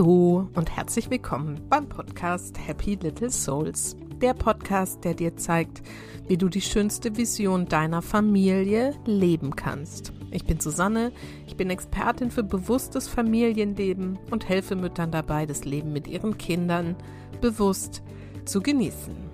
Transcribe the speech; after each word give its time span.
Hallo 0.00 0.48
und 0.54 0.74
herzlich 0.74 1.10
willkommen 1.10 1.60
beim 1.68 1.86
Podcast 1.86 2.56
Happy 2.66 2.94
Little 2.94 3.28
Souls. 3.28 3.96
Der 4.22 4.32
Podcast, 4.32 5.04
der 5.04 5.12
dir 5.12 5.36
zeigt, 5.36 5.82
wie 6.26 6.38
du 6.38 6.48
die 6.48 6.62
schönste 6.62 7.18
Vision 7.18 7.66
deiner 7.66 8.00
Familie 8.00 8.94
leben 9.04 9.54
kannst. 9.56 10.14
Ich 10.30 10.46
bin 10.46 10.58
Susanne, 10.58 11.12
ich 11.46 11.58
bin 11.58 11.68
Expertin 11.68 12.30
für 12.30 12.42
bewusstes 12.42 13.08
Familienleben 13.08 14.18
und 14.30 14.48
helfe 14.48 14.74
Müttern 14.74 15.10
dabei, 15.10 15.44
das 15.44 15.66
Leben 15.66 15.92
mit 15.92 16.08
ihren 16.08 16.38
Kindern 16.38 16.96
bewusst 17.42 18.02
zu 18.46 18.62
genießen. 18.62 19.29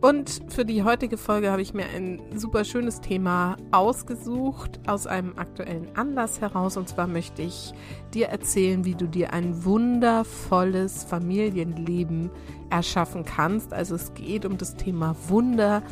Und 0.00 0.40
für 0.48 0.64
die 0.64 0.82
heutige 0.82 1.18
Folge 1.18 1.50
habe 1.50 1.60
ich 1.60 1.74
mir 1.74 1.84
ein 1.94 2.22
super 2.34 2.64
schönes 2.64 3.02
Thema 3.02 3.56
ausgesucht 3.70 4.80
aus 4.86 5.06
einem 5.06 5.36
aktuellen 5.36 5.94
Anlass 5.94 6.40
heraus. 6.40 6.78
Und 6.78 6.88
zwar 6.88 7.06
möchte 7.06 7.42
ich 7.42 7.74
dir 8.14 8.28
erzählen, 8.28 8.86
wie 8.86 8.94
du 8.94 9.06
dir 9.06 9.34
ein 9.34 9.62
wundervolles 9.64 11.04
Familienleben 11.04 12.30
erschaffen 12.70 13.26
kannst. 13.26 13.74
Also 13.74 13.94
es 13.94 14.14
geht 14.14 14.46
um 14.46 14.56
das 14.56 14.74
Thema 14.74 15.14
Wunder. 15.28 15.82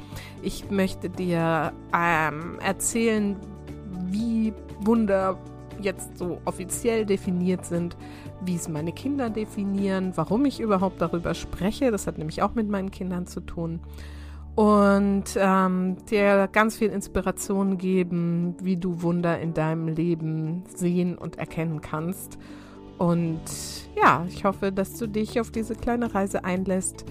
Ich 0.40 0.70
möchte 0.70 1.10
dir 1.10 1.74
ähm, 1.94 2.58
erzählen, 2.60 3.36
wie 4.06 4.54
Wunder 4.80 5.38
jetzt 5.80 6.18
so 6.18 6.38
offiziell 6.44 7.06
definiert 7.06 7.64
sind, 7.64 7.96
wie 8.44 8.56
es 8.56 8.68
meine 8.68 8.92
Kinder 8.92 9.30
definieren, 9.30 10.12
warum 10.14 10.44
ich 10.44 10.60
überhaupt 10.60 11.00
darüber 11.00 11.34
spreche. 11.34 11.90
Das 11.90 12.06
hat 12.06 12.18
nämlich 12.18 12.42
auch 12.42 12.54
mit 12.54 12.68
meinen 12.68 12.90
Kindern 12.90 13.26
zu 13.26 13.40
tun. 13.40 13.80
Und 14.54 15.24
ähm, 15.36 15.96
dir 16.10 16.48
ganz 16.50 16.76
viel 16.76 16.90
Inspiration 16.90 17.78
geben, 17.78 18.56
wie 18.60 18.76
du 18.76 19.02
Wunder 19.02 19.38
in 19.38 19.54
deinem 19.54 19.86
Leben 19.86 20.64
sehen 20.74 21.16
und 21.16 21.38
erkennen 21.38 21.80
kannst. 21.80 22.38
Und 22.98 23.40
ja, 23.96 24.26
ich 24.28 24.44
hoffe, 24.44 24.72
dass 24.72 24.94
du 24.94 25.06
dich 25.06 25.38
auf 25.40 25.52
diese 25.52 25.76
kleine 25.76 26.12
Reise 26.12 26.44
einlässt 26.44 27.04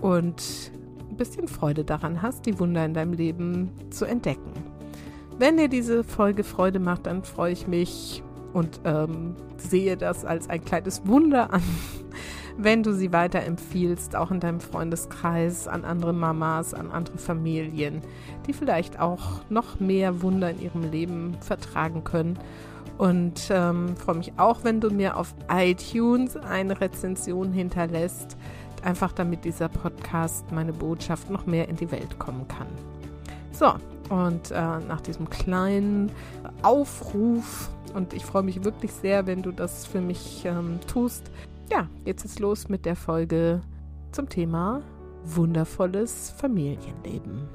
und 0.00 0.72
ein 1.08 1.16
bisschen 1.16 1.46
Freude 1.46 1.84
daran 1.84 2.20
hast, 2.20 2.46
die 2.46 2.58
Wunder 2.58 2.84
in 2.84 2.94
deinem 2.94 3.12
Leben 3.12 3.70
zu 3.90 4.04
entdecken. 4.04 4.67
Wenn 5.38 5.56
dir 5.56 5.68
diese 5.68 6.02
Folge 6.02 6.42
Freude 6.42 6.80
macht, 6.80 7.06
dann 7.06 7.22
freue 7.22 7.52
ich 7.52 7.68
mich 7.68 8.24
und 8.52 8.80
ähm, 8.84 9.36
sehe 9.56 9.96
das 9.96 10.24
als 10.24 10.50
ein 10.50 10.64
kleines 10.64 11.06
Wunder 11.06 11.52
an, 11.52 11.62
wenn 12.58 12.82
du 12.82 12.92
sie 12.92 13.12
weiterempfiehlst, 13.12 14.16
auch 14.16 14.32
in 14.32 14.40
deinem 14.40 14.58
Freundeskreis, 14.58 15.68
an 15.68 15.84
andere 15.84 16.12
Mamas, 16.12 16.74
an 16.74 16.90
andere 16.90 17.18
Familien, 17.18 18.02
die 18.48 18.52
vielleicht 18.52 18.98
auch 18.98 19.42
noch 19.48 19.78
mehr 19.78 20.22
Wunder 20.22 20.50
in 20.50 20.60
ihrem 20.60 20.90
Leben 20.90 21.36
vertragen 21.40 22.02
können. 22.02 22.36
Und 22.96 23.48
ähm, 23.50 23.96
freue 23.96 24.16
mich 24.16 24.32
auch, 24.38 24.64
wenn 24.64 24.80
du 24.80 24.90
mir 24.90 25.16
auf 25.16 25.32
iTunes 25.48 26.36
eine 26.36 26.80
Rezension 26.80 27.52
hinterlässt, 27.52 28.36
einfach 28.82 29.12
damit 29.12 29.44
dieser 29.44 29.68
Podcast, 29.68 30.50
meine 30.50 30.72
Botschaft 30.72 31.30
noch 31.30 31.46
mehr 31.46 31.68
in 31.68 31.76
die 31.76 31.92
Welt 31.92 32.18
kommen 32.18 32.48
kann. 32.48 32.66
So, 33.52 33.74
und 34.10 34.50
äh, 34.50 34.54
nach 34.54 35.00
diesem 35.00 35.28
kleinen 35.30 36.10
Aufruf, 36.62 37.70
und 37.94 38.12
ich 38.12 38.24
freue 38.24 38.42
mich 38.42 38.64
wirklich 38.64 38.92
sehr, 38.92 39.26
wenn 39.26 39.42
du 39.42 39.52
das 39.52 39.86
für 39.86 40.00
mich 40.00 40.44
ähm, 40.44 40.78
tust. 40.86 41.30
Ja, 41.70 41.88
jetzt 42.04 42.24
ist 42.24 42.38
los 42.38 42.68
mit 42.68 42.84
der 42.86 42.96
Folge 42.96 43.60
zum 44.12 44.28
Thema 44.28 44.82
wundervolles 45.24 46.30
Familienleben. 46.36 47.48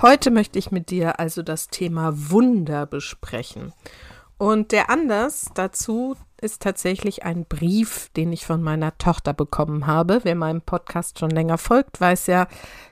Heute 0.00 0.32
möchte 0.32 0.58
ich 0.58 0.72
mit 0.72 0.90
dir 0.90 1.20
also 1.20 1.42
das 1.42 1.68
Thema 1.68 2.12
Wunder 2.30 2.86
besprechen. 2.86 3.72
Und 4.42 4.72
der 4.72 4.90
Anlass 4.90 5.52
dazu 5.54 6.16
ist 6.40 6.62
tatsächlich 6.62 7.22
ein 7.22 7.44
Brief, 7.44 8.10
den 8.16 8.32
ich 8.32 8.44
von 8.44 8.60
meiner 8.60 8.98
Tochter 8.98 9.32
bekommen 9.32 9.86
habe. 9.86 10.18
Wer 10.24 10.34
meinem 10.34 10.62
Podcast 10.62 11.20
schon 11.20 11.30
länger 11.30 11.58
folgt, 11.58 12.00
weiß 12.00 12.26
ja, 12.26 12.48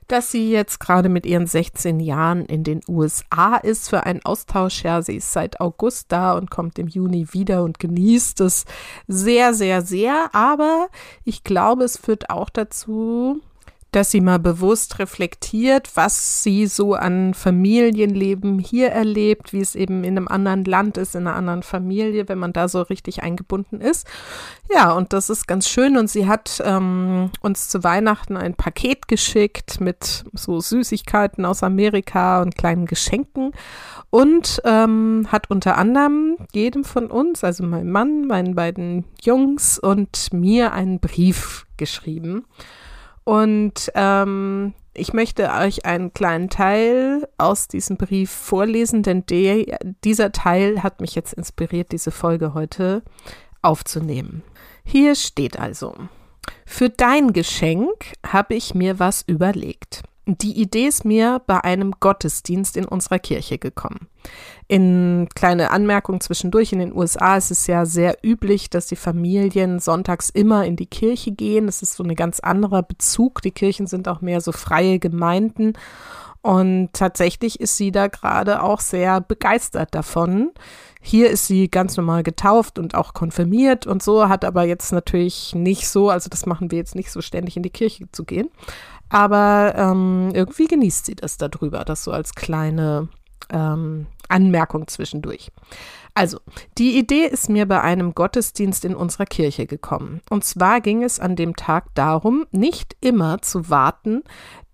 dass 0.06 0.30
sie 0.30 0.52
jetzt 0.52 0.78
gerade 0.78 1.08
mit 1.08 1.26
ihren 1.26 1.48
16 1.48 1.98
Jahren 1.98 2.46
in 2.46 2.62
den 2.62 2.82
USA 2.86 3.56
ist 3.56 3.90
für 3.90 4.04
einen 4.04 4.24
Austausch. 4.24 4.84
Ja, 4.84 5.02
sie 5.02 5.16
ist 5.16 5.32
seit 5.32 5.60
August 5.60 6.12
da 6.12 6.34
und 6.34 6.52
kommt 6.52 6.78
im 6.78 6.86
Juni 6.86 7.26
wieder 7.32 7.64
und 7.64 7.80
genießt 7.80 8.42
es 8.42 8.64
sehr, 9.08 9.52
sehr, 9.52 9.82
sehr. 9.82 10.32
Aber 10.32 10.86
ich 11.24 11.42
glaube, 11.42 11.82
es 11.82 11.96
führt 11.96 12.30
auch 12.30 12.48
dazu, 12.48 13.40
dass 13.92 14.10
sie 14.10 14.20
mal 14.20 14.38
bewusst 14.38 14.98
reflektiert, 14.98 15.90
was 15.94 16.42
sie 16.42 16.66
so 16.66 16.94
an 16.94 17.34
Familienleben 17.34 18.58
hier 18.58 18.90
erlebt, 18.90 19.52
wie 19.52 19.60
es 19.60 19.74
eben 19.74 20.04
in 20.04 20.16
einem 20.16 20.28
anderen 20.28 20.64
Land 20.64 20.96
ist, 20.96 21.14
in 21.14 21.26
einer 21.26 21.36
anderen 21.36 21.62
Familie, 21.62 22.28
wenn 22.28 22.38
man 22.38 22.52
da 22.52 22.68
so 22.68 22.82
richtig 22.82 23.22
eingebunden 23.22 23.80
ist. 23.80 24.06
Ja, 24.72 24.92
und 24.92 25.12
das 25.12 25.30
ist 25.30 25.48
ganz 25.48 25.68
schön. 25.68 25.96
Und 25.96 26.08
sie 26.08 26.26
hat 26.26 26.62
ähm, 26.64 27.30
uns 27.40 27.68
zu 27.68 27.82
Weihnachten 27.82 28.36
ein 28.36 28.54
Paket 28.54 29.08
geschickt 29.08 29.80
mit 29.80 30.24
so 30.32 30.60
Süßigkeiten 30.60 31.44
aus 31.44 31.62
Amerika 31.62 32.42
und 32.42 32.56
kleinen 32.56 32.86
Geschenken 32.86 33.52
und 34.10 34.60
ähm, 34.64 35.26
hat 35.30 35.50
unter 35.50 35.76
anderem 35.76 36.36
jedem 36.52 36.84
von 36.84 37.06
uns, 37.10 37.42
also 37.44 37.64
meinem 37.64 37.90
Mann, 37.90 38.26
meinen 38.26 38.54
beiden 38.54 39.04
Jungs 39.22 39.78
und 39.78 40.32
mir 40.32 40.72
einen 40.72 41.00
Brief 41.00 41.66
geschrieben. 41.76 42.44
Und 43.30 43.92
ähm, 43.94 44.74
ich 44.92 45.12
möchte 45.12 45.52
euch 45.52 45.84
einen 45.84 46.12
kleinen 46.12 46.50
Teil 46.50 47.28
aus 47.38 47.68
diesem 47.68 47.96
Brief 47.96 48.28
vorlesen, 48.28 49.04
denn 49.04 49.24
der, 49.26 49.78
dieser 50.02 50.32
Teil 50.32 50.82
hat 50.82 51.00
mich 51.00 51.14
jetzt 51.14 51.34
inspiriert, 51.34 51.92
diese 51.92 52.10
Folge 52.10 52.54
heute 52.54 53.04
aufzunehmen. 53.62 54.42
Hier 54.82 55.14
steht 55.14 55.60
also, 55.60 55.94
für 56.66 56.90
dein 56.90 57.32
Geschenk 57.32 58.14
habe 58.26 58.56
ich 58.56 58.74
mir 58.74 58.98
was 58.98 59.22
überlegt. 59.22 60.02
Die 60.26 60.60
Idee 60.60 60.86
ist 60.86 61.04
mir 61.04 61.40
bei 61.46 61.64
einem 61.64 61.94
Gottesdienst 61.98 62.76
in 62.76 62.84
unserer 62.84 63.18
Kirche 63.18 63.58
gekommen. 63.58 64.08
In 64.68 65.28
kleine 65.34 65.70
Anmerkung 65.70 66.20
zwischendurch, 66.20 66.72
in 66.72 66.78
den 66.78 66.94
USA 66.94 67.36
ist 67.36 67.50
es 67.50 67.66
ja 67.66 67.86
sehr 67.86 68.18
üblich, 68.22 68.70
dass 68.70 68.86
die 68.86 68.96
Familien 68.96 69.80
sonntags 69.80 70.30
immer 70.30 70.66
in 70.66 70.76
die 70.76 70.86
Kirche 70.86 71.32
gehen. 71.32 71.66
Das 71.66 71.82
ist 71.82 71.94
so 71.94 72.04
ein 72.04 72.14
ganz 72.14 72.38
anderer 72.38 72.82
Bezug. 72.82 73.42
Die 73.42 73.50
Kirchen 73.50 73.86
sind 73.86 74.08
auch 74.08 74.20
mehr 74.20 74.40
so 74.40 74.52
freie 74.52 74.98
Gemeinden. 74.98 75.72
Und 76.42 76.90
tatsächlich 76.92 77.60
ist 77.60 77.76
sie 77.76 77.90
da 77.90 78.06
gerade 78.06 78.62
auch 78.62 78.80
sehr 78.80 79.20
begeistert 79.20 79.94
davon. 79.94 80.52
Hier 81.00 81.30
ist 81.30 81.46
sie 81.46 81.70
ganz 81.70 81.96
normal 81.96 82.22
getauft 82.22 82.78
und 82.78 82.94
auch 82.94 83.14
konfirmiert 83.14 83.86
und 83.86 84.02
so, 84.02 84.28
hat 84.28 84.44
aber 84.44 84.64
jetzt 84.64 84.92
natürlich 84.92 85.54
nicht 85.54 85.88
so, 85.88 86.10
also 86.10 86.28
das 86.28 86.46
machen 86.46 86.70
wir 86.70 86.78
jetzt 86.78 86.94
nicht 86.94 87.10
so 87.10 87.20
ständig 87.20 87.56
in 87.56 87.62
die 87.62 87.70
Kirche 87.70 88.10
zu 88.12 88.24
gehen. 88.24 88.50
Aber 89.08 89.74
ähm, 89.76 90.30
irgendwie 90.34 90.66
genießt 90.66 91.06
sie 91.06 91.16
das 91.16 91.36
darüber, 91.36 91.84
das 91.84 92.04
so 92.04 92.12
als 92.12 92.34
kleine 92.34 93.08
ähm, 93.50 94.06
Anmerkung 94.28 94.86
zwischendurch. 94.86 95.50
Also, 96.14 96.38
die 96.78 96.98
Idee 96.98 97.26
ist 97.26 97.48
mir 97.48 97.66
bei 97.66 97.80
einem 97.80 98.14
Gottesdienst 98.14 98.84
in 98.84 98.94
unserer 98.94 99.26
Kirche 99.26 99.66
gekommen. 99.66 100.20
Und 100.28 100.44
zwar 100.44 100.80
ging 100.80 101.02
es 101.02 101.20
an 101.20 101.36
dem 101.36 101.56
Tag 101.56 101.94
darum, 101.94 102.46
nicht 102.50 102.96
immer 103.00 103.42
zu 103.42 103.70
warten, 103.70 104.22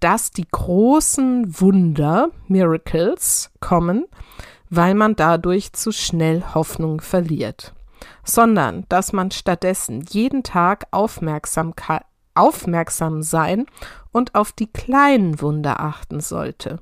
dass 0.00 0.30
die 0.30 0.46
großen 0.50 1.60
Wunder, 1.60 2.30
Miracles, 2.48 3.50
kommen, 3.60 4.06
weil 4.70 4.94
man 4.94 5.16
dadurch 5.16 5.72
zu 5.72 5.92
schnell 5.92 6.42
Hoffnung 6.54 7.00
verliert, 7.00 7.74
sondern 8.24 8.84
dass 8.88 9.12
man 9.12 9.30
stattdessen 9.30 10.04
jeden 10.08 10.42
Tag 10.42 10.86
Aufmerksamkeit 10.90 12.02
aufmerksam 12.34 13.22
sein 13.22 13.66
und 14.12 14.34
auf 14.34 14.52
die 14.52 14.66
kleinen 14.66 15.40
Wunder 15.40 15.80
achten 15.80 16.20
sollte. 16.20 16.80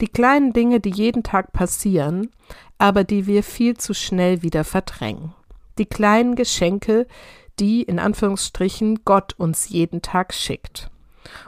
Die 0.00 0.08
kleinen 0.08 0.52
Dinge, 0.52 0.80
die 0.80 0.90
jeden 0.90 1.22
Tag 1.22 1.52
passieren, 1.52 2.30
aber 2.78 3.04
die 3.04 3.26
wir 3.26 3.42
viel 3.42 3.76
zu 3.76 3.94
schnell 3.94 4.42
wieder 4.42 4.64
verdrängen. 4.64 5.32
Die 5.78 5.86
kleinen 5.86 6.34
Geschenke, 6.34 7.06
die 7.58 7.82
in 7.82 7.98
Anführungsstrichen 7.98 9.04
Gott 9.04 9.34
uns 9.38 9.68
jeden 9.68 10.02
Tag 10.02 10.34
schickt. 10.34 10.90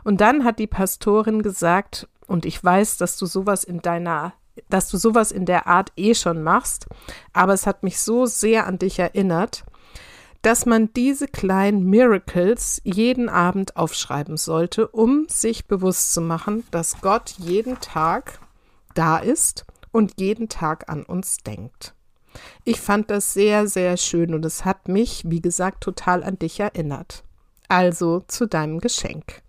Und 0.04 0.20
dann 0.20 0.44
hat 0.44 0.58
die 0.58 0.66
Pastorin 0.66 1.42
gesagt, 1.42 2.08
und 2.26 2.46
ich 2.46 2.62
weiß, 2.62 2.96
dass 2.96 3.18
du 3.18 3.26
sowas 3.26 3.64
in 3.64 3.82
deiner 3.82 4.32
dass 4.68 4.88
du 4.88 4.96
sowas 4.96 5.32
in 5.32 5.46
der 5.46 5.66
Art 5.66 5.92
eh 5.96 6.14
schon 6.14 6.42
machst, 6.42 6.86
aber 7.32 7.52
es 7.52 7.66
hat 7.66 7.82
mich 7.82 8.00
so 8.00 8.26
sehr 8.26 8.66
an 8.66 8.78
dich 8.78 8.98
erinnert, 8.98 9.64
dass 10.42 10.66
man 10.66 10.92
diese 10.92 11.26
kleinen 11.26 11.84
Miracles 11.84 12.80
jeden 12.84 13.30
Abend 13.30 13.76
aufschreiben 13.76 14.36
sollte, 14.36 14.88
um 14.88 15.26
sich 15.28 15.66
bewusst 15.66 16.12
zu 16.12 16.20
machen, 16.20 16.64
dass 16.70 17.00
Gott 17.00 17.34
jeden 17.38 17.80
Tag 17.80 18.40
da 18.94 19.16
ist 19.16 19.64
und 19.90 20.20
jeden 20.20 20.48
Tag 20.48 20.90
an 20.90 21.02
uns 21.04 21.38
denkt. 21.38 21.94
Ich 22.64 22.80
fand 22.80 23.10
das 23.10 23.32
sehr, 23.32 23.68
sehr 23.68 23.96
schön 23.96 24.34
und 24.34 24.44
es 24.44 24.64
hat 24.64 24.88
mich, 24.88 25.22
wie 25.26 25.40
gesagt, 25.40 25.82
total 25.82 26.22
an 26.22 26.38
dich 26.38 26.60
erinnert. 26.60 27.24
Also 27.68 28.20
zu 28.26 28.46
deinem 28.46 28.80
Geschenk. 28.80 29.43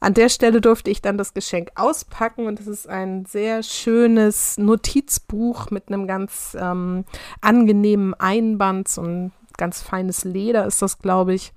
An 0.00 0.14
der 0.14 0.30
Stelle 0.30 0.60
durfte 0.62 0.90
ich 0.90 1.02
dann 1.02 1.18
das 1.18 1.34
Geschenk 1.34 1.70
auspacken 1.74 2.46
und 2.46 2.58
es 2.58 2.66
ist 2.66 2.88
ein 2.88 3.26
sehr 3.26 3.62
schönes 3.62 4.56
Notizbuch 4.56 5.70
mit 5.70 5.88
einem 5.88 6.06
ganz 6.06 6.56
ähm, 6.58 7.04
angenehmen 7.42 8.14
Einband, 8.14 8.88
so 8.88 9.02
ein 9.02 9.32
ganz 9.58 9.82
feines 9.82 10.24
Leder 10.24 10.64
ist 10.64 10.80
das, 10.80 10.98
glaube 10.98 11.34
ich. 11.34 11.52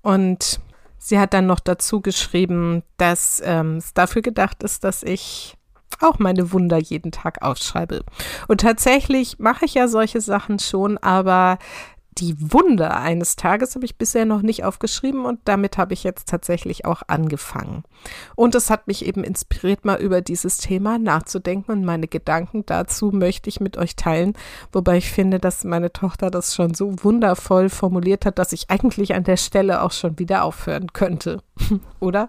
Und 0.00 0.60
sie 0.96 1.18
hat 1.18 1.34
dann 1.34 1.46
noch 1.46 1.60
dazu 1.60 2.00
geschrieben, 2.00 2.84
dass 2.98 3.42
ähm, 3.44 3.78
es 3.78 3.92
dafür 3.94 4.22
gedacht 4.22 4.62
ist, 4.62 4.84
dass 4.84 5.02
ich 5.02 5.56
auch 6.00 6.18
meine 6.18 6.52
Wunder 6.52 6.78
jeden 6.78 7.10
Tag 7.10 7.42
aufschreibe. 7.42 8.04
Und 8.48 8.60
tatsächlich 8.60 9.38
mache 9.38 9.64
ich 9.64 9.74
ja 9.74 9.88
solche 9.88 10.20
Sachen 10.20 10.58
schon, 10.58 10.98
aber 10.98 11.58
die 12.18 12.36
Wunder 12.52 12.98
eines 12.98 13.36
Tages 13.36 13.74
habe 13.74 13.86
ich 13.86 13.96
bisher 13.96 14.26
noch 14.26 14.42
nicht 14.42 14.64
aufgeschrieben 14.64 15.24
und 15.24 15.40
damit 15.44 15.78
habe 15.78 15.94
ich 15.94 16.04
jetzt 16.04 16.28
tatsächlich 16.28 16.84
auch 16.84 17.02
angefangen. 17.06 17.84
Und 18.36 18.54
es 18.54 18.68
hat 18.68 18.86
mich 18.86 19.06
eben 19.06 19.24
inspiriert, 19.24 19.84
mal 19.84 20.00
über 20.00 20.20
dieses 20.20 20.58
Thema 20.58 20.98
nachzudenken 20.98 21.72
und 21.72 21.84
meine 21.84 22.08
Gedanken 22.08 22.66
dazu 22.66 23.10
möchte 23.12 23.48
ich 23.48 23.60
mit 23.60 23.78
euch 23.78 23.96
teilen, 23.96 24.34
wobei 24.72 24.98
ich 24.98 25.10
finde, 25.10 25.38
dass 25.38 25.64
meine 25.64 25.92
Tochter 25.92 26.30
das 26.30 26.54
schon 26.54 26.74
so 26.74 27.02
wundervoll 27.02 27.70
formuliert 27.70 28.26
hat, 28.26 28.38
dass 28.38 28.52
ich 28.52 28.70
eigentlich 28.70 29.14
an 29.14 29.24
der 29.24 29.38
Stelle 29.38 29.82
auch 29.82 29.92
schon 29.92 30.18
wieder 30.18 30.44
aufhören 30.44 30.92
könnte. 30.92 31.42
Oder? 32.00 32.28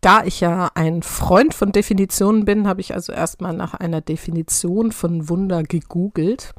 Da 0.00 0.22
ich 0.22 0.40
ja 0.40 0.70
ein 0.74 1.02
Freund 1.02 1.54
von 1.54 1.72
Definitionen 1.72 2.44
bin, 2.44 2.68
habe 2.68 2.82
ich 2.82 2.94
also 2.94 3.12
erstmal 3.12 3.54
nach 3.54 3.72
einer 3.72 4.02
Definition 4.02 4.92
von 4.92 5.28
Wunder 5.30 5.62
gegoogelt 5.62 6.54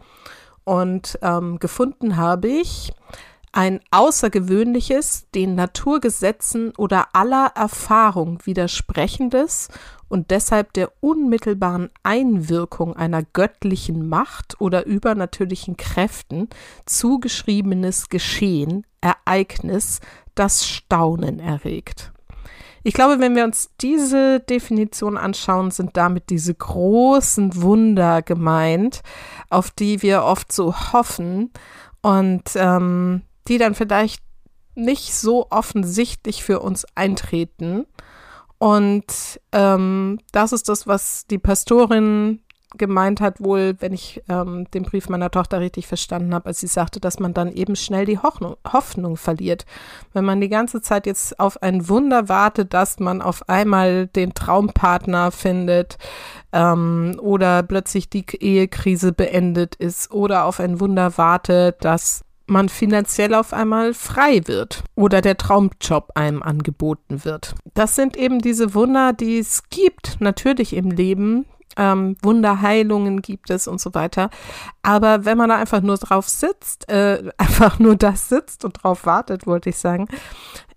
und 0.65 1.17
ähm, 1.21 1.59
gefunden 1.59 2.17
habe 2.17 2.49
ich 2.49 2.91
ein 3.55 3.79
außergewöhnliches, 3.89 5.29
den 5.33 5.55
Naturgesetzen 5.55 6.73
oder 6.77 7.07
aller 7.13 7.53
Erfahrung 7.55 8.39
widersprechendes 8.43 9.69
und 10.09 10.29
deshalb 10.29 10.73
der 10.73 10.91
unmittelbaren 10.99 11.89
Einwirkung 12.03 12.97
einer 12.97 13.23
göttlichen 13.23 14.09
Macht 14.09 14.59
oder 14.59 14.85
übernatürlichen 14.85 15.77
Kräften 15.77 16.49
zugeschriebenes 16.85 18.09
Geschehen, 18.09 18.85
Ereignis, 18.99 20.01
das 20.35 20.67
Staunen 20.67 21.39
erregt. 21.39 22.11
Ich 22.87 22.93
glaube, 22.93 23.19
wenn 23.19 23.35
wir 23.35 23.45
uns 23.45 23.71
diese 23.81 24.39
Definition 24.39 25.17
anschauen, 25.17 25.71
sind 25.71 25.97
damit 25.97 26.29
diese 26.29 26.53
großen 26.53 27.59
Wunder 27.63 28.21
gemeint, 28.21 29.01
auf 29.49 29.71
die 29.71 30.03
wir 30.03 30.21
oft 30.21 30.51
so 30.51 30.75
hoffen 30.93 31.49
und 32.03 32.43
ähm, 32.53 33.23
die 33.47 33.57
dann 33.57 33.73
vielleicht 33.73 34.21
nicht 34.75 35.15
so 35.15 35.47
offensichtlich 35.49 36.43
für 36.43 36.59
uns 36.59 36.85
eintreten. 36.93 37.87
Und 38.59 39.39
ähm, 39.51 40.19
das 40.31 40.53
ist 40.53 40.69
das, 40.69 40.85
was 40.85 41.25
die 41.25 41.39
Pastorin 41.39 42.41
gemeint 42.77 43.21
hat, 43.21 43.41
wohl, 43.41 43.75
wenn 43.79 43.93
ich 43.93 44.21
ähm, 44.29 44.67
den 44.73 44.83
Brief 44.83 45.09
meiner 45.09 45.31
Tochter 45.31 45.59
richtig 45.59 45.87
verstanden 45.87 46.33
habe, 46.33 46.47
als 46.47 46.59
sie 46.59 46.67
sagte, 46.67 46.99
dass 46.99 47.19
man 47.19 47.33
dann 47.33 47.51
eben 47.51 47.75
schnell 47.75 48.05
die 48.05 48.19
Hoffnung, 48.19 48.57
Hoffnung 48.71 49.17
verliert. 49.17 49.65
Wenn 50.13 50.25
man 50.25 50.41
die 50.41 50.49
ganze 50.49 50.81
Zeit 50.81 51.05
jetzt 51.05 51.39
auf 51.39 51.61
ein 51.61 51.87
Wunder 51.89 52.29
wartet, 52.29 52.73
dass 52.73 52.99
man 52.99 53.21
auf 53.21 53.47
einmal 53.49 54.07
den 54.07 54.33
Traumpartner 54.33 55.31
findet 55.31 55.97
ähm, 56.51 57.17
oder 57.19 57.63
plötzlich 57.63 58.09
die 58.09 58.25
Ehekrise 58.39 59.11
beendet 59.11 59.75
ist 59.75 60.11
oder 60.11 60.45
auf 60.45 60.59
ein 60.59 60.79
Wunder 60.79 61.17
wartet, 61.17 61.83
dass 61.83 62.25
man 62.47 62.69
finanziell 62.69 63.33
auf 63.33 63.53
einmal 63.53 63.93
frei 63.93 64.41
wird 64.45 64.83
oder 64.95 65.21
der 65.21 65.37
Traumjob 65.37 66.11
einem 66.15 66.43
angeboten 66.43 67.25
wird. 67.25 67.55
Das 67.73 67.95
sind 67.95 68.17
eben 68.17 68.39
diese 68.39 68.73
Wunder, 68.73 69.13
die 69.13 69.39
es 69.39 69.63
gibt, 69.69 70.17
natürlich 70.19 70.75
im 70.75 70.91
Leben, 70.91 71.45
ähm, 71.77 72.15
Wunderheilungen 72.21 73.21
gibt 73.21 73.49
es 73.49 73.67
und 73.67 73.79
so 73.79 73.93
weiter. 73.93 74.29
Aber 74.81 75.25
wenn 75.25 75.37
man 75.37 75.49
da 75.49 75.57
einfach 75.57 75.81
nur 75.81 75.97
drauf 75.97 76.27
sitzt, 76.29 76.89
äh, 76.89 77.23
einfach 77.37 77.79
nur 77.79 77.95
das 77.95 78.29
sitzt 78.29 78.65
und 78.65 78.83
drauf 78.83 79.05
wartet, 79.05 79.47
wollte 79.47 79.69
ich 79.69 79.77
sagen, 79.77 80.07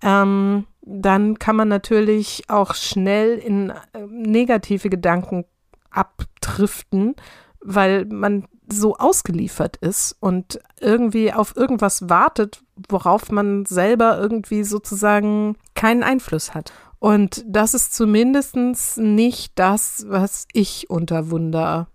ähm, 0.01 0.65
dann 0.81 1.37
kann 1.37 1.55
man 1.55 1.67
natürlich 1.67 2.43
auch 2.47 2.73
schnell 2.73 3.37
in 3.37 3.69
äh, 3.69 4.05
negative 4.09 4.89
Gedanken 4.89 5.45
abdriften, 5.91 7.15
weil 7.61 8.05
man 8.05 8.45
so 8.71 8.95
ausgeliefert 8.95 9.77
ist 9.77 10.15
und 10.19 10.59
irgendwie 10.79 11.33
auf 11.33 11.55
irgendwas 11.55 12.09
wartet, 12.09 12.61
worauf 12.87 13.31
man 13.31 13.65
selber 13.65 14.19
irgendwie 14.19 14.63
sozusagen 14.63 15.57
keinen 15.73 16.03
Einfluss 16.03 16.53
hat. 16.53 16.71
Und 16.99 17.43
das 17.47 17.73
ist 17.73 17.93
zumindest 17.93 18.55
nicht 18.97 19.53
das, 19.55 20.05
was 20.09 20.47
ich 20.51 20.89
unter 20.89 21.31
Wunder 21.31 21.87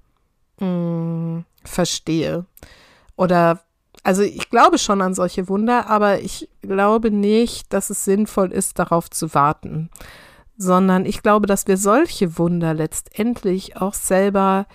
mh, 0.59 0.67
hm, 0.67 1.45
verstehe. 1.63 2.47
Oder, 3.17 3.61
also 4.03 4.23
ich 4.23 4.49
glaube 4.51 4.79
schon 4.79 5.03
an 5.03 5.15
solche 5.15 5.49
Wunder, 5.49 5.89
aber 5.89 6.21
ich 6.21 6.49
glaube 6.63 7.11
nicht, 7.11 7.73
dass 7.73 7.91
es 7.91 8.05
sinnvoll 8.05 8.51
ist, 8.51 8.79
darauf 8.79 9.11
zu 9.11 9.35
warten. 9.35 9.91
Sondern 10.57 11.05
ich 11.05 11.23
glaube, 11.23 11.47
dass 11.47 11.67
wir 11.67 11.77
solche 11.77 12.39
Wunder 12.39 12.75
letztendlich 12.75 13.77
auch 13.77 13.95
selber 13.95 14.67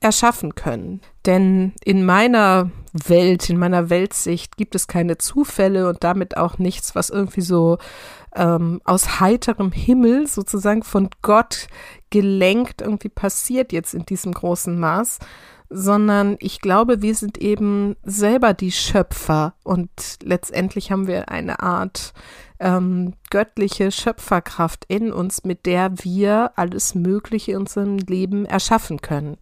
erschaffen 0.00 0.54
können. 0.54 1.00
Denn 1.26 1.72
in 1.84 2.04
meiner 2.04 2.70
Welt, 2.92 3.48
in 3.48 3.58
meiner 3.58 3.90
Weltsicht 3.90 4.56
gibt 4.56 4.74
es 4.74 4.86
keine 4.86 5.18
Zufälle 5.18 5.88
und 5.88 6.04
damit 6.04 6.36
auch 6.36 6.58
nichts, 6.58 6.94
was 6.94 7.10
irgendwie 7.10 7.40
so 7.40 7.78
ähm, 8.34 8.80
aus 8.84 9.20
heiterem 9.20 9.72
Himmel 9.72 10.26
sozusagen 10.26 10.82
von 10.82 11.08
Gott 11.22 11.68
gelenkt 12.10 12.82
irgendwie 12.82 13.08
passiert 13.08 13.72
jetzt 13.72 13.94
in 13.94 14.04
diesem 14.04 14.32
großen 14.32 14.78
Maß, 14.78 15.18
sondern 15.70 16.36
ich 16.40 16.60
glaube, 16.60 17.00
wir 17.00 17.14
sind 17.14 17.38
eben 17.38 17.96
selber 18.02 18.52
die 18.52 18.72
Schöpfer 18.72 19.54
und 19.64 19.90
letztendlich 20.22 20.92
haben 20.92 21.06
wir 21.06 21.30
eine 21.30 21.60
Art 21.60 22.12
ähm, 22.62 23.14
göttliche 23.30 23.90
Schöpferkraft 23.90 24.84
in 24.88 25.12
uns, 25.12 25.44
mit 25.44 25.66
der 25.66 25.92
wir 26.04 26.52
alles 26.56 26.94
Mögliche 26.94 27.52
in 27.52 27.58
unserem 27.58 27.98
Leben 27.98 28.46
erschaffen 28.46 29.02
können. 29.02 29.36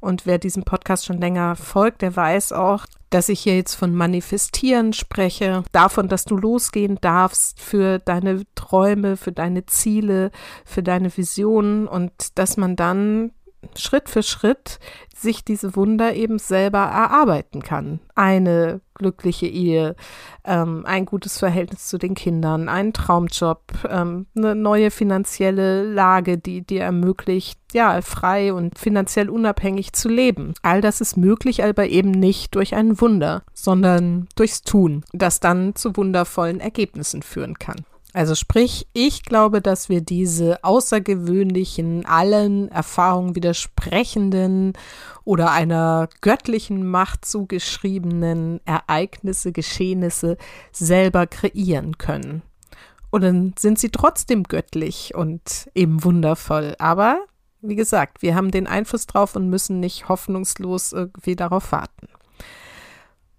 Und 0.00 0.26
wer 0.26 0.38
diesem 0.38 0.62
Podcast 0.62 1.06
schon 1.06 1.18
länger 1.18 1.56
folgt, 1.56 2.02
der 2.02 2.14
weiß 2.14 2.52
auch, 2.52 2.86
dass 3.10 3.28
ich 3.28 3.40
hier 3.40 3.56
jetzt 3.56 3.74
von 3.74 3.94
Manifestieren 3.94 4.92
spreche, 4.92 5.64
davon, 5.72 6.08
dass 6.08 6.24
du 6.24 6.36
losgehen 6.36 6.98
darfst 7.00 7.60
für 7.60 7.98
deine 7.98 8.42
Träume, 8.54 9.16
für 9.16 9.32
deine 9.32 9.64
Ziele, 9.66 10.30
für 10.64 10.82
deine 10.82 11.16
Visionen 11.16 11.88
und 11.88 12.12
dass 12.38 12.56
man 12.56 12.76
dann 12.76 13.32
Schritt 13.76 14.08
für 14.08 14.22
Schritt 14.22 14.78
sich 15.14 15.44
diese 15.44 15.76
Wunder 15.76 16.14
eben 16.14 16.38
selber 16.38 16.78
erarbeiten 16.78 17.62
kann. 17.62 18.00
Eine 18.14 18.80
glückliche 18.94 19.46
Ehe, 19.46 19.96
ähm, 20.44 20.84
ein 20.86 21.06
gutes 21.06 21.38
Verhältnis 21.38 21.88
zu 21.88 21.98
den 21.98 22.14
Kindern, 22.14 22.68
einen 22.68 22.92
Traumjob, 22.92 23.60
ähm, 23.88 24.26
eine 24.36 24.54
neue 24.54 24.90
finanzielle 24.90 25.82
Lage, 25.82 26.38
die 26.38 26.62
dir 26.62 26.82
ermöglicht, 26.82 27.58
ja, 27.72 28.00
frei 28.02 28.52
und 28.52 28.78
finanziell 28.78 29.30
unabhängig 29.30 29.92
zu 29.92 30.08
leben. 30.08 30.54
All 30.62 30.80
das 30.80 31.00
ist 31.00 31.16
möglich, 31.16 31.64
aber 31.64 31.86
eben 31.86 32.10
nicht 32.10 32.54
durch 32.54 32.74
ein 32.74 33.00
Wunder, 33.00 33.42
sondern 33.52 34.28
durchs 34.36 34.62
Tun, 34.62 35.04
das 35.12 35.40
dann 35.40 35.74
zu 35.74 35.96
wundervollen 35.96 36.60
Ergebnissen 36.60 37.22
führen 37.22 37.58
kann. 37.58 37.84
Also 38.16 38.34
sprich, 38.34 38.88
ich 38.94 39.24
glaube, 39.24 39.60
dass 39.60 39.90
wir 39.90 40.00
diese 40.00 40.64
außergewöhnlichen, 40.64 42.06
allen 42.06 42.70
Erfahrungen 42.70 43.34
widersprechenden 43.34 44.72
oder 45.24 45.50
einer 45.50 46.08
göttlichen 46.22 46.88
Macht 46.88 47.26
zugeschriebenen 47.26 48.62
Ereignisse, 48.64 49.52
Geschehnisse 49.52 50.38
selber 50.72 51.26
kreieren 51.26 51.98
können. 51.98 52.40
Und 53.10 53.20
dann 53.20 53.52
sind 53.58 53.78
sie 53.78 53.90
trotzdem 53.90 54.44
göttlich 54.44 55.14
und 55.14 55.68
eben 55.74 56.02
wundervoll. 56.02 56.74
Aber 56.78 57.18
wie 57.60 57.76
gesagt, 57.76 58.22
wir 58.22 58.34
haben 58.34 58.50
den 58.50 58.66
Einfluss 58.66 59.06
drauf 59.06 59.36
und 59.36 59.50
müssen 59.50 59.78
nicht 59.78 60.08
hoffnungslos 60.08 60.94
irgendwie 60.94 61.36
darauf 61.36 61.70
warten. 61.70 62.08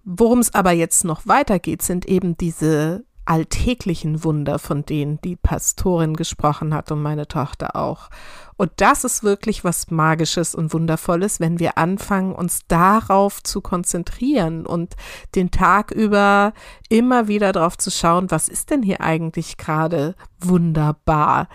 Worum 0.03 0.37
es 0.37 0.53
aber 0.53 0.71
jetzt 0.71 1.03
noch 1.03 1.25
weitergeht, 1.25 1.81
sind 1.81 2.05
eben 2.05 2.37
diese 2.37 3.07
alltäglichen 3.27 4.23
Wunder, 4.23 4.59
von 4.59 4.85
denen 4.85 5.19
die 5.21 5.35
Pastorin 5.35 6.15
gesprochen 6.15 6.73
hat 6.73 6.91
und 6.91 7.01
meine 7.01 7.27
Tochter 7.27 7.75
auch. 7.75 8.09
Und 8.55 8.71
das 8.77 9.03
ist 9.03 9.23
wirklich 9.23 9.63
was 9.63 9.91
Magisches 9.91 10.55
und 10.55 10.73
Wundervolles, 10.73 11.39
wenn 11.39 11.59
wir 11.59 11.77
anfangen, 11.77 12.33
uns 12.33 12.61
darauf 12.67 13.43
zu 13.43 13.61
konzentrieren 13.61 14.65
und 14.65 14.95
den 15.35 15.51
Tag 15.51 15.91
über 15.91 16.53
immer 16.89 17.27
wieder 17.27 17.51
darauf 17.51 17.77
zu 17.77 17.91
schauen, 17.91 18.31
was 18.31 18.49
ist 18.49 18.71
denn 18.71 18.81
hier 18.81 19.01
eigentlich 19.01 19.57
gerade 19.57 20.15
wunderbar? 20.39 21.49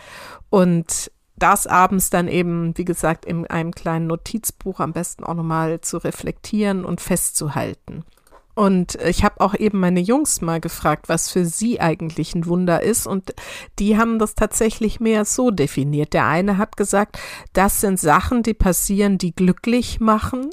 Und 0.50 1.10
das 1.36 1.66
abends 1.66 2.10
dann 2.10 2.28
eben, 2.28 2.76
wie 2.78 2.84
gesagt, 2.84 3.24
in 3.24 3.46
einem 3.48 3.72
kleinen 3.72 4.06
Notizbuch 4.06 4.78
am 4.78 4.92
besten 4.92 5.24
auch 5.24 5.34
nochmal 5.34 5.80
zu 5.80 5.98
reflektieren 5.98 6.84
und 6.84 7.00
festzuhalten. 7.00 8.04
Und 8.54 8.96
ich 8.96 9.24
habe 9.24 9.40
auch 9.40 9.54
eben 9.54 9.80
meine 9.80 10.00
Jungs 10.00 10.42
mal 10.42 10.60
gefragt, 10.60 11.08
was 11.08 11.30
für 11.30 11.46
sie 11.46 11.80
eigentlich 11.80 12.34
ein 12.34 12.46
Wunder 12.46 12.82
ist. 12.82 13.06
Und 13.06 13.34
die 13.78 13.96
haben 13.96 14.18
das 14.18 14.34
tatsächlich 14.34 15.00
mehr 15.00 15.24
so 15.24 15.50
definiert. 15.50 16.12
Der 16.12 16.26
eine 16.26 16.58
hat 16.58 16.76
gesagt, 16.76 17.18
das 17.54 17.80
sind 17.80 17.98
Sachen, 17.98 18.42
die 18.42 18.54
passieren, 18.54 19.16
die 19.16 19.34
glücklich 19.34 20.00
machen. 20.00 20.50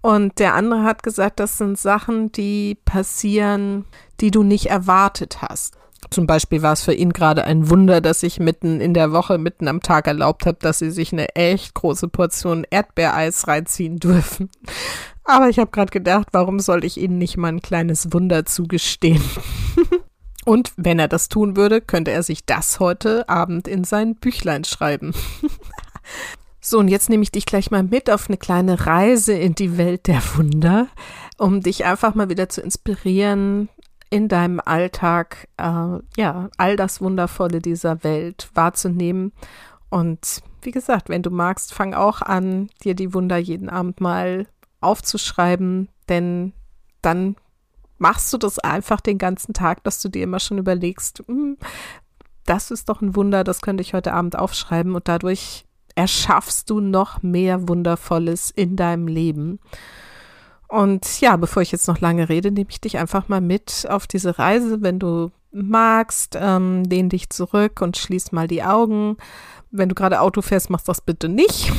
Und 0.00 0.40
der 0.40 0.54
andere 0.54 0.82
hat 0.82 1.04
gesagt, 1.04 1.38
das 1.38 1.58
sind 1.58 1.78
Sachen, 1.78 2.32
die 2.32 2.76
passieren, 2.84 3.84
die 4.20 4.32
du 4.32 4.42
nicht 4.42 4.66
erwartet 4.66 5.42
hast. 5.42 5.76
Zum 6.10 6.26
Beispiel 6.26 6.62
war 6.62 6.72
es 6.72 6.82
für 6.82 6.92
ihn 6.92 7.12
gerade 7.12 7.44
ein 7.44 7.70
Wunder, 7.70 8.00
dass 8.00 8.24
ich 8.24 8.40
mitten 8.40 8.80
in 8.80 8.92
der 8.92 9.12
Woche, 9.12 9.38
mitten 9.38 9.68
am 9.68 9.80
Tag 9.80 10.08
erlaubt 10.08 10.44
habe, 10.46 10.58
dass 10.60 10.80
sie 10.80 10.90
sich 10.90 11.12
eine 11.12 11.34
echt 11.36 11.74
große 11.74 12.08
Portion 12.08 12.66
Erdbeereis 12.68 13.46
reinziehen 13.46 13.98
dürfen. 13.98 14.50
Aber 15.24 15.48
ich 15.48 15.58
habe 15.58 15.70
gerade 15.70 15.90
gedacht, 15.90 16.28
warum 16.32 16.58
soll 16.58 16.84
ich 16.84 16.98
ihnen 16.98 17.18
nicht 17.18 17.36
mal 17.36 17.48
ein 17.48 17.62
kleines 17.62 18.12
Wunder 18.12 18.44
zugestehen? 18.44 19.22
Und 20.44 20.72
wenn 20.76 20.98
er 20.98 21.08
das 21.08 21.28
tun 21.28 21.56
würde, 21.56 21.80
könnte 21.80 22.10
er 22.10 22.22
sich 22.22 22.44
das 22.44 22.80
heute 22.80 23.28
Abend 23.28 23.68
in 23.68 23.84
sein 23.84 24.16
Büchlein 24.16 24.64
schreiben. 24.64 25.14
so, 26.60 26.80
und 26.80 26.88
jetzt 26.88 27.08
nehme 27.08 27.22
ich 27.22 27.30
dich 27.30 27.46
gleich 27.46 27.70
mal 27.70 27.84
mit 27.84 28.10
auf 28.10 28.28
eine 28.28 28.38
kleine 28.38 28.84
Reise 28.86 29.34
in 29.34 29.54
die 29.54 29.78
Welt 29.78 30.08
der 30.08 30.20
Wunder, 30.34 30.88
um 31.38 31.60
dich 31.60 31.84
einfach 31.84 32.16
mal 32.16 32.28
wieder 32.28 32.48
zu 32.48 32.60
inspirieren, 32.60 33.68
in 34.10 34.26
deinem 34.26 34.60
Alltag, 34.62 35.48
äh, 35.58 35.98
ja, 36.16 36.50
all 36.58 36.76
das 36.76 37.00
Wundervolle 37.00 37.60
dieser 37.60 38.02
Welt 38.02 38.50
wahrzunehmen. 38.52 39.32
Und 39.90 40.42
wie 40.60 40.72
gesagt, 40.72 41.08
wenn 41.08 41.22
du 41.22 41.30
magst, 41.30 41.72
fang 41.72 41.94
auch 41.94 42.20
an, 42.20 42.68
dir 42.82 42.94
die 42.94 43.14
Wunder 43.14 43.38
jeden 43.38 43.70
Abend 43.70 44.00
mal 44.00 44.46
aufzuschreiben, 44.82 45.88
denn 46.08 46.52
dann 47.02 47.36
machst 47.98 48.32
du 48.32 48.38
das 48.38 48.58
einfach 48.58 49.00
den 49.00 49.18
ganzen 49.18 49.54
Tag, 49.54 49.84
dass 49.84 50.00
du 50.00 50.08
dir 50.08 50.24
immer 50.24 50.40
schon 50.40 50.58
überlegst, 50.58 51.22
hm, 51.26 51.56
das 52.44 52.70
ist 52.70 52.88
doch 52.88 53.00
ein 53.00 53.14
Wunder, 53.14 53.44
das 53.44 53.60
könnte 53.60 53.82
ich 53.82 53.94
heute 53.94 54.12
Abend 54.12 54.36
aufschreiben 54.36 54.94
und 54.94 55.06
dadurch 55.06 55.64
erschaffst 55.94 56.68
du 56.70 56.80
noch 56.80 57.22
mehr 57.22 57.68
Wundervolles 57.68 58.50
in 58.50 58.76
deinem 58.76 59.06
Leben. 59.06 59.60
Und 60.68 61.20
ja, 61.20 61.36
bevor 61.36 61.62
ich 61.62 61.70
jetzt 61.70 61.86
noch 61.86 62.00
lange 62.00 62.28
rede, 62.28 62.50
nehme 62.50 62.70
ich 62.70 62.80
dich 62.80 62.98
einfach 62.98 63.28
mal 63.28 63.42
mit 63.42 63.86
auf 63.88 64.06
diese 64.06 64.38
Reise. 64.38 64.80
Wenn 64.80 64.98
du 64.98 65.30
magst, 65.52 66.36
ähm, 66.40 66.82
lehn 66.84 67.10
dich 67.10 67.28
zurück 67.28 67.82
und 67.82 67.98
schließ 67.98 68.32
mal 68.32 68.48
die 68.48 68.62
Augen. 68.62 69.18
Wenn 69.70 69.90
du 69.90 69.94
gerade 69.94 70.20
Auto 70.20 70.40
fährst, 70.40 70.70
machst 70.70 70.88
das 70.88 71.02
bitte 71.02 71.28
nicht 71.28 71.70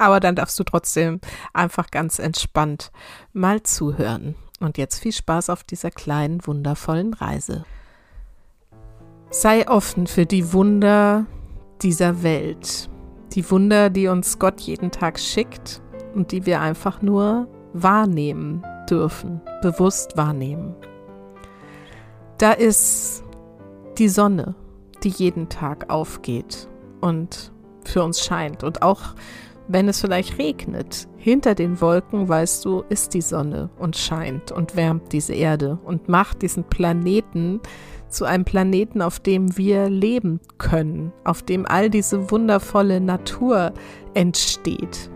aber 0.00 0.18
dann 0.18 0.34
darfst 0.34 0.58
du 0.58 0.64
trotzdem 0.64 1.20
einfach 1.52 1.90
ganz 1.90 2.18
entspannt 2.18 2.90
mal 3.32 3.62
zuhören. 3.62 4.34
Und 4.58 4.78
jetzt 4.78 4.98
viel 4.98 5.12
Spaß 5.12 5.50
auf 5.50 5.62
dieser 5.64 5.90
kleinen, 5.90 6.46
wundervollen 6.46 7.14
Reise. 7.14 7.64
Sei 9.30 9.68
offen 9.68 10.06
für 10.06 10.26
die 10.26 10.52
Wunder 10.52 11.26
dieser 11.82 12.22
Welt. 12.22 12.90
Die 13.32 13.48
Wunder, 13.50 13.90
die 13.90 14.08
uns 14.08 14.38
Gott 14.38 14.60
jeden 14.60 14.90
Tag 14.90 15.18
schickt 15.18 15.80
und 16.14 16.32
die 16.32 16.46
wir 16.46 16.60
einfach 16.60 17.00
nur 17.00 17.46
wahrnehmen 17.72 18.64
dürfen, 18.88 19.40
bewusst 19.62 20.16
wahrnehmen. 20.16 20.74
Da 22.38 22.52
ist 22.52 23.22
die 23.98 24.08
Sonne, 24.08 24.54
die 25.02 25.10
jeden 25.10 25.48
Tag 25.48 25.90
aufgeht 25.90 26.68
und 27.00 27.52
für 27.84 28.02
uns 28.02 28.20
scheint 28.24 28.64
und 28.64 28.82
auch 28.82 29.14
wenn 29.72 29.88
es 29.88 30.00
vielleicht 30.00 30.36
regnet, 30.38 31.06
hinter 31.16 31.54
den 31.54 31.80
Wolken, 31.80 32.28
weißt 32.28 32.64
du, 32.64 32.82
ist 32.88 33.14
die 33.14 33.20
Sonne 33.20 33.70
und 33.78 33.96
scheint 33.96 34.50
und 34.50 34.74
wärmt 34.74 35.12
diese 35.12 35.32
Erde 35.32 35.78
und 35.84 36.08
macht 36.08 36.42
diesen 36.42 36.64
Planeten 36.64 37.60
zu 38.08 38.24
einem 38.24 38.44
Planeten, 38.44 39.00
auf 39.00 39.20
dem 39.20 39.56
wir 39.56 39.88
leben 39.88 40.40
können, 40.58 41.12
auf 41.22 41.44
dem 41.44 41.66
all 41.66 41.88
diese 41.88 42.32
wundervolle 42.32 43.00
Natur 43.00 43.72
entsteht. 44.14 45.08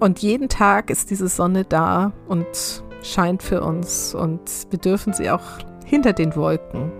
Und 0.00 0.18
jeden 0.18 0.48
Tag 0.48 0.90
ist 0.90 1.10
diese 1.10 1.28
Sonne 1.28 1.64
da 1.64 2.12
und 2.26 2.82
scheint 3.04 3.44
für 3.44 3.62
uns 3.62 4.16
und 4.16 4.50
wir 4.70 4.80
dürfen 4.80 5.12
sie 5.12 5.30
auch 5.30 5.58
hinter 5.84 6.12
den 6.12 6.34
Wolken 6.34 6.90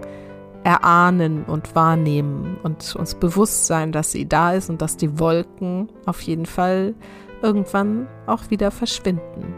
erahnen 0.65 1.45
und 1.45 1.75
wahrnehmen 1.75 2.59
und 2.63 2.97
uns 2.97 3.15
bewusst 3.15 3.67
sein, 3.67 3.93
dass 3.93 4.13
sie 4.13 4.27
da 4.27 4.55
ist 4.55 4.71
und 4.71 4.83
dass 4.83 4.97
die 4.97 5.19
Wolken 5.19 5.89
auf 6.07 6.23
jeden 6.23 6.47
Fall 6.47 6.95
irgendwann 7.43 8.09
auch 8.27 8.51
wieder 8.51 8.71
verschwinden. 8.71 9.55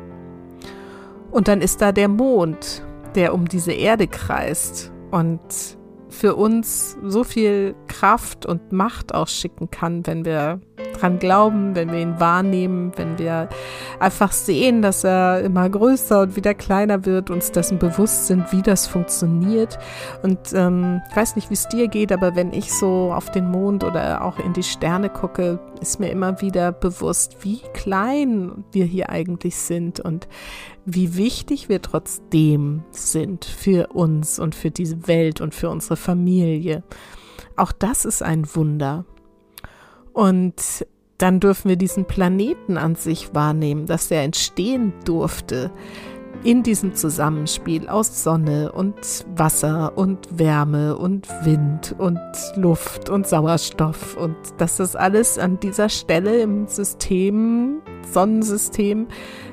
Und 1.31 1.49
dann 1.49 1.61
ist 1.61 1.81
da 1.81 1.93
der 1.93 2.09
Mond, 2.09 2.85
der 3.15 3.35
um 3.35 3.47
diese 3.47 3.73
Erde 3.73 4.09
kreist 4.09 4.93
und 5.11 5.41
für 6.09 6.35
uns 6.35 6.97
so 7.05 7.25
viel 7.25 7.75
Kraft 7.89 8.47
und 8.47 8.73
Macht 8.73 9.15
ausschicken 9.15 9.71
kann, 9.71 10.07
wenn 10.07 10.25
wir 10.25 10.61
dran 11.01 11.19
glauben, 11.19 11.75
wenn 11.75 11.93
wir 11.93 12.01
ihn 12.01 12.21
wahrnehmen, 12.21 12.93
wenn 12.97 13.19
wir 13.19 13.49
einfach 14.01 14.33
sehen, 14.33 14.83
dass 14.83 15.05
er 15.05 15.41
immer 15.41 15.69
größer 15.69 16.23
und 16.23 16.37
wieder 16.37 16.55
kleiner 16.55 17.05
wird, 17.05 17.31
uns 17.31 17.53
dessen 17.53 17.79
bewusst 17.79 18.27
sind, 18.27 18.53
wie 18.53 18.63
das 18.63 18.87
funktioniert. 18.87 19.79
Und 20.23 20.39
ähm, 20.55 21.01
ich 21.11 21.17
weiß 21.17 21.37
nicht, 21.37 21.51
wie 21.51 21.55
es 21.55 21.69
dir 21.69 21.89
geht, 21.89 22.13
aber 22.13 22.37
wenn 22.37 22.53
ich 22.53 22.73
so 22.73 23.13
auf 23.13 23.31
den 23.31 23.51
Mond 23.51 23.85
oder 23.85 24.25
auch 24.25 24.39
in 24.39 24.53
die 24.53 24.63
Sterne 24.63 25.09
gucke, 25.09 25.59
ist 25.81 26.01
mir 26.01 26.11
immer 26.11 26.41
wieder 26.41 26.73
bewusst, 26.73 27.45
wie 27.45 27.61
klein 27.73 28.65
wir 28.73 28.85
hier 28.85 29.11
eigentlich 29.11 29.57
sind 29.57 30.01
und 30.01 30.29
wie 30.85 31.17
wichtig 31.17 31.69
wir 31.69 31.83
trotzdem 31.83 32.85
sind 32.91 33.45
für 33.45 33.89
uns 33.89 34.39
und 34.39 34.55
für 34.55 34.71
diese 34.71 35.09
Welt 35.09 35.41
und 35.41 35.55
für 35.55 35.69
unsere 35.69 35.97
Familie. 35.97 36.83
Auch 37.57 37.73
das 37.73 38.05
ist 38.05 38.23
ein 38.23 38.47
Wunder. 38.55 39.05
Und 40.17 40.87
dann 41.19 41.41
dürfen 41.41 41.69
wir 41.69 41.77
diesen 41.77 42.07
Planeten 42.07 42.79
an 42.79 42.95
sich 42.95 43.35
wahrnehmen, 43.35 43.85
dass 43.85 44.11
er 44.11 44.23
entstehen 44.23 44.95
durfte 45.05 45.71
in 46.43 46.63
diesem 46.63 46.95
Zusammenspiel 46.95 47.87
aus 47.87 48.23
Sonne 48.25 48.73
und 48.73 49.27
Wasser 49.37 49.93
und 49.99 50.27
Wärme 50.39 50.97
und 50.97 51.29
Wind 51.45 51.95
und 51.99 52.19
Luft 52.55 53.11
und 53.11 53.27
Sauerstoff. 53.27 54.17
Und 54.17 54.37
dass 54.57 54.79
das 54.79 54.97
alles 54.97 55.39
an 55.39 55.61
dieser 55.61 55.91
Stelle 55.91 56.41
im 56.41 56.67
System, 56.67 57.83
Sonnensystem, 58.11 59.09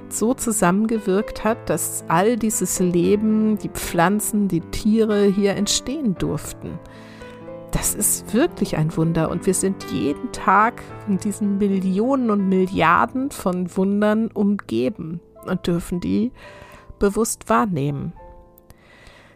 so 0.07 0.33
zusammengewirkt 0.33 1.43
hat, 1.43 1.69
dass 1.69 2.05
all 2.07 2.37
dieses 2.37 2.79
Leben, 2.79 3.57
die 3.57 3.69
Pflanzen, 3.69 4.47
die 4.47 4.61
Tiere 4.61 5.25
hier 5.25 5.57
entstehen 5.57 6.15
durften 6.17 6.79
das 7.73 7.95
ist 7.95 8.33
wirklich 8.33 8.77
ein 8.77 8.95
Wunder 8.95 9.29
und 9.29 9.45
wir 9.45 9.53
sind 9.53 9.83
jeden 9.91 10.31
Tag 10.31 10.81
von 11.05 11.17
diesen 11.17 11.57
Millionen 11.57 12.29
und 12.29 12.47
Milliarden 12.47 13.31
von 13.31 13.75
Wundern 13.75 14.27
umgeben 14.27 15.19
und 15.45 15.65
dürfen 15.67 15.99
die 15.99 16.31
bewusst 16.99 17.49
wahrnehmen. 17.49 18.13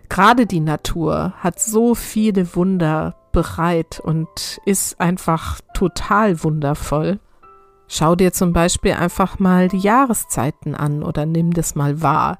Gerade 0.07 0.45
die 0.45 0.59
Natur 0.59 1.33
hat 1.37 1.59
so 1.59 1.95
viele 1.95 2.55
Wunder 2.55 3.15
bereit 3.31 3.99
und 3.99 4.61
ist 4.65 5.01
einfach 5.01 5.59
total 5.73 6.43
wundervoll. 6.43 7.19
Schau 7.87 8.15
dir 8.15 8.33
zum 8.33 8.53
Beispiel 8.53 8.93
einfach 8.93 9.39
mal 9.39 9.67
die 9.67 9.79
Jahreszeiten 9.79 10.75
an 10.75 11.03
oder 11.03 11.25
nimm 11.25 11.51
das 11.51 11.75
mal 11.75 12.01
wahr. 12.01 12.37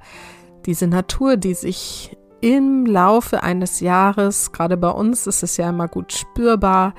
Diese 0.66 0.88
Natur, 0.88 1.38
die 1.38 1.54
sich 1.54 2.16
im 2.42 2.86
Laufe 2.86 3.44
eines 3.44 3.80
Jahres, 3.80 4.52
gerade 4.52 4.78
bei 4.78 4.90
uns 4.90 5.28
ist 5.28 5.44
es 5.44 5.58
ja 5.58 5.70
immer 5.70 5.88
gut 5.88 6.14
spürbar, 6.14 6.94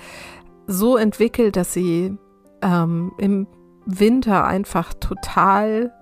so 0.67 0.97
entwickelt, 0.97 1.57
dass 1.57 1.73
sie 1.73 2.17
ähm, 2.63 3.13
im 3.19 3.47
Winter 3.87 4.45
einfach 4.45 4.93
total 4.95 5.93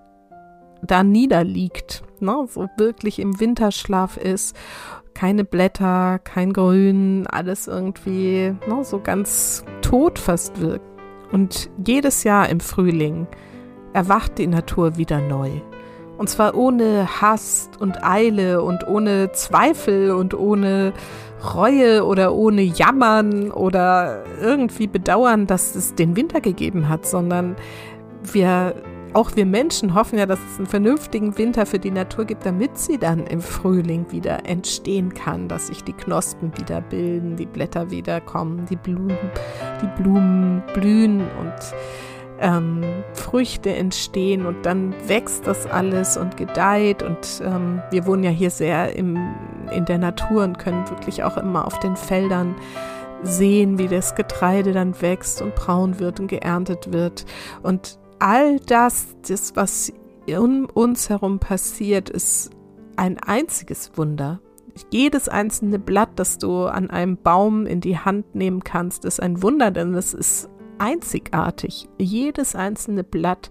da 0.82 1.02
niederliegt, 1.02 2.02
ne? 2.20 2.46
so 2.48 2.66
wirklich 2.76 3.18
im 3.18 3.38
Winterschlaf 3.40 4.16
ist. 4.16 4.56
Keine 5.14 5.44
Blätter, 5.44 6.18
kein 6.18 6.52
Grün, 6.52 7.26
alles 7.26 7.68
irgendwie 7.68 8.54
ne? 8.66 8.84
so 8.84 9.00
ganz 9.00 9.64
tot 9.82 10.18
fast 10.18 10.60
wirkt. 10.60 10.84
Und 11.32 11.70
jedes 11.84 12.24
Jahr 12.24 12.48
im 12.48 12.60
Frühling 12.60 13.26
erwacht 13.92 14.38
die 14.38 14.46
Natur 14.46 14.96
wieder 14.96 15.20
neu. 15.20 15.50
Und 16.18 16.28
zwar 16.28 16.54
ohne 16.54 17.20
Hast 17.20 17.80
und 17.80 18.02
Eile 18.02 18.62
und 18.62 18.86
ohne 18.88 19.32
Zweifel 19.32 20.12
und 20.12 20.34
ohne 20.34 20.92
Reue 21.54 22.04
oder 22.04 22.34
ohne 22.34 22.62
Jammern 22.62 23.50
oder 23.50 24.24
irgendwie 24.40 24.86
bedauern, 24.86 25.46
dass 25.46 25.74
es 25.74 25.94
den 25.94 26.16
Winter 26.16 26.40
gegeben 26.40 26.88
hat, 26.88 27.06
sondern 27.06 27.56
wir, 28.22 28.74
auch 29.12 29.36
wir 29.36 29.44
Menschen 29.44 29.94
hoffen 29.94 30.18
ja, 30.18 30.24
dass 30.24 30.38
es 30.50 30.58
einen 30.58 30.66
vernünftigen 30.66 31.36
Winter 31.36 31.66
für 31.66 31.78
die 31.78 31.90
Natur 31.90 32.24
gibt, 32.24 32.46
damit 32.46 32.78
sie 32.78 32.98
dann 32.98 33.26
im 33.26 33.42
Frühling 33.42 34.06
wieder 34.10 34.46
entstehen 34.46 35.12
kann, 35.12 35.48
dass 35.48 35.66
sich 35.66 35.84
die 35.84 35.92
Knospen 35.92 36.52
wieder 36.56 36.80
bilden, 36.80 37.36
die 37.36 37.46
Blätter 37.46 37.90
wieder 37.90 38.22
kommen, 38.22 38.64
die 38.66 38.76
Blumen, 38.76 39.18
die 39.82 40.02
Blumen 40.02 40.62
blühen 40.74 41.20
und 41.20 41.74
ähm, 42.40 42.82
Früchte 43.12 43.74
entstehen 43.74 44.46
und 44.46 44.66
dann 44.66 44.94
wächst 45.06 45.46
das 45.46 45.66
alles 45.66 46.16
und 46.16 46.36
gedeiht. 46.36 47.02
Und 47.02 47.42
ähm, 47.44 47.82
wir 47.90 48.06
wohnen 48.06 48.24
ja 48.24 48.30
hier 48.30 48.50
sehr 48.50 48.96
im, 48.96 49.18
in 49.72 49.84
der 49.84 49.98
Natur 49.98 50.44
und 50.44 50.58
können 50.58 50.88
wirklich 50.90 51.22
auch 51.24 51.36
immer 51.36 51.66
auf 51.66 51.78
den 51.80 51.96
Feldern 51.96 52.54
sehen, 53.22 53.78
wie 53.78 53.88
das 53.88 54.14
Getreide 54.14 54.72
dann 54.72 55.00
wächst 55.00 55.42
und 55.42 55.54
braun 55.54 55.98
wird 55.98 56.20
und 56.20 56.28
geerntet 56.28 56.92
wird. 56.92 57.24
Und 57.62 57.98
all 58.18 58.60
das, 58.60 59.16
das, 59.26 59.56
was 59.56 59.92
um 60.28 60.66
uns 60.66 61.08
herum 61.08 61.38
passiert, 61.38 62.10
ist 62.10 62.50
ein 62.96 63.18
einziges 63.18 63.92
Wunder. 63.96 64.40
Jedes 64.90 65.28
einzelne 65.28 65.78
Blatt, 65.78 66.10
das 66.16 66.38
du 66.38 66.66
an 66.66 66.90
einem 66.90 67.16
Baum 67.16 67.66
in 67.66 67.80
die 67.80 67.98
Hand 67.98 68.34
nehmen 68.34 68.62
kannst, 68.62 69.04
ist 69.04 69.22
ein 69.22 69.42
Wunder, 69.42 69.70
denn 69.70 69.94
es 69.94 70.12
ist 70.12 70.50
einzigartig. 70.78 71.88
Jedes 71.98 72.54
einzelne 72.54 73.04
Blatt 73.04 73.50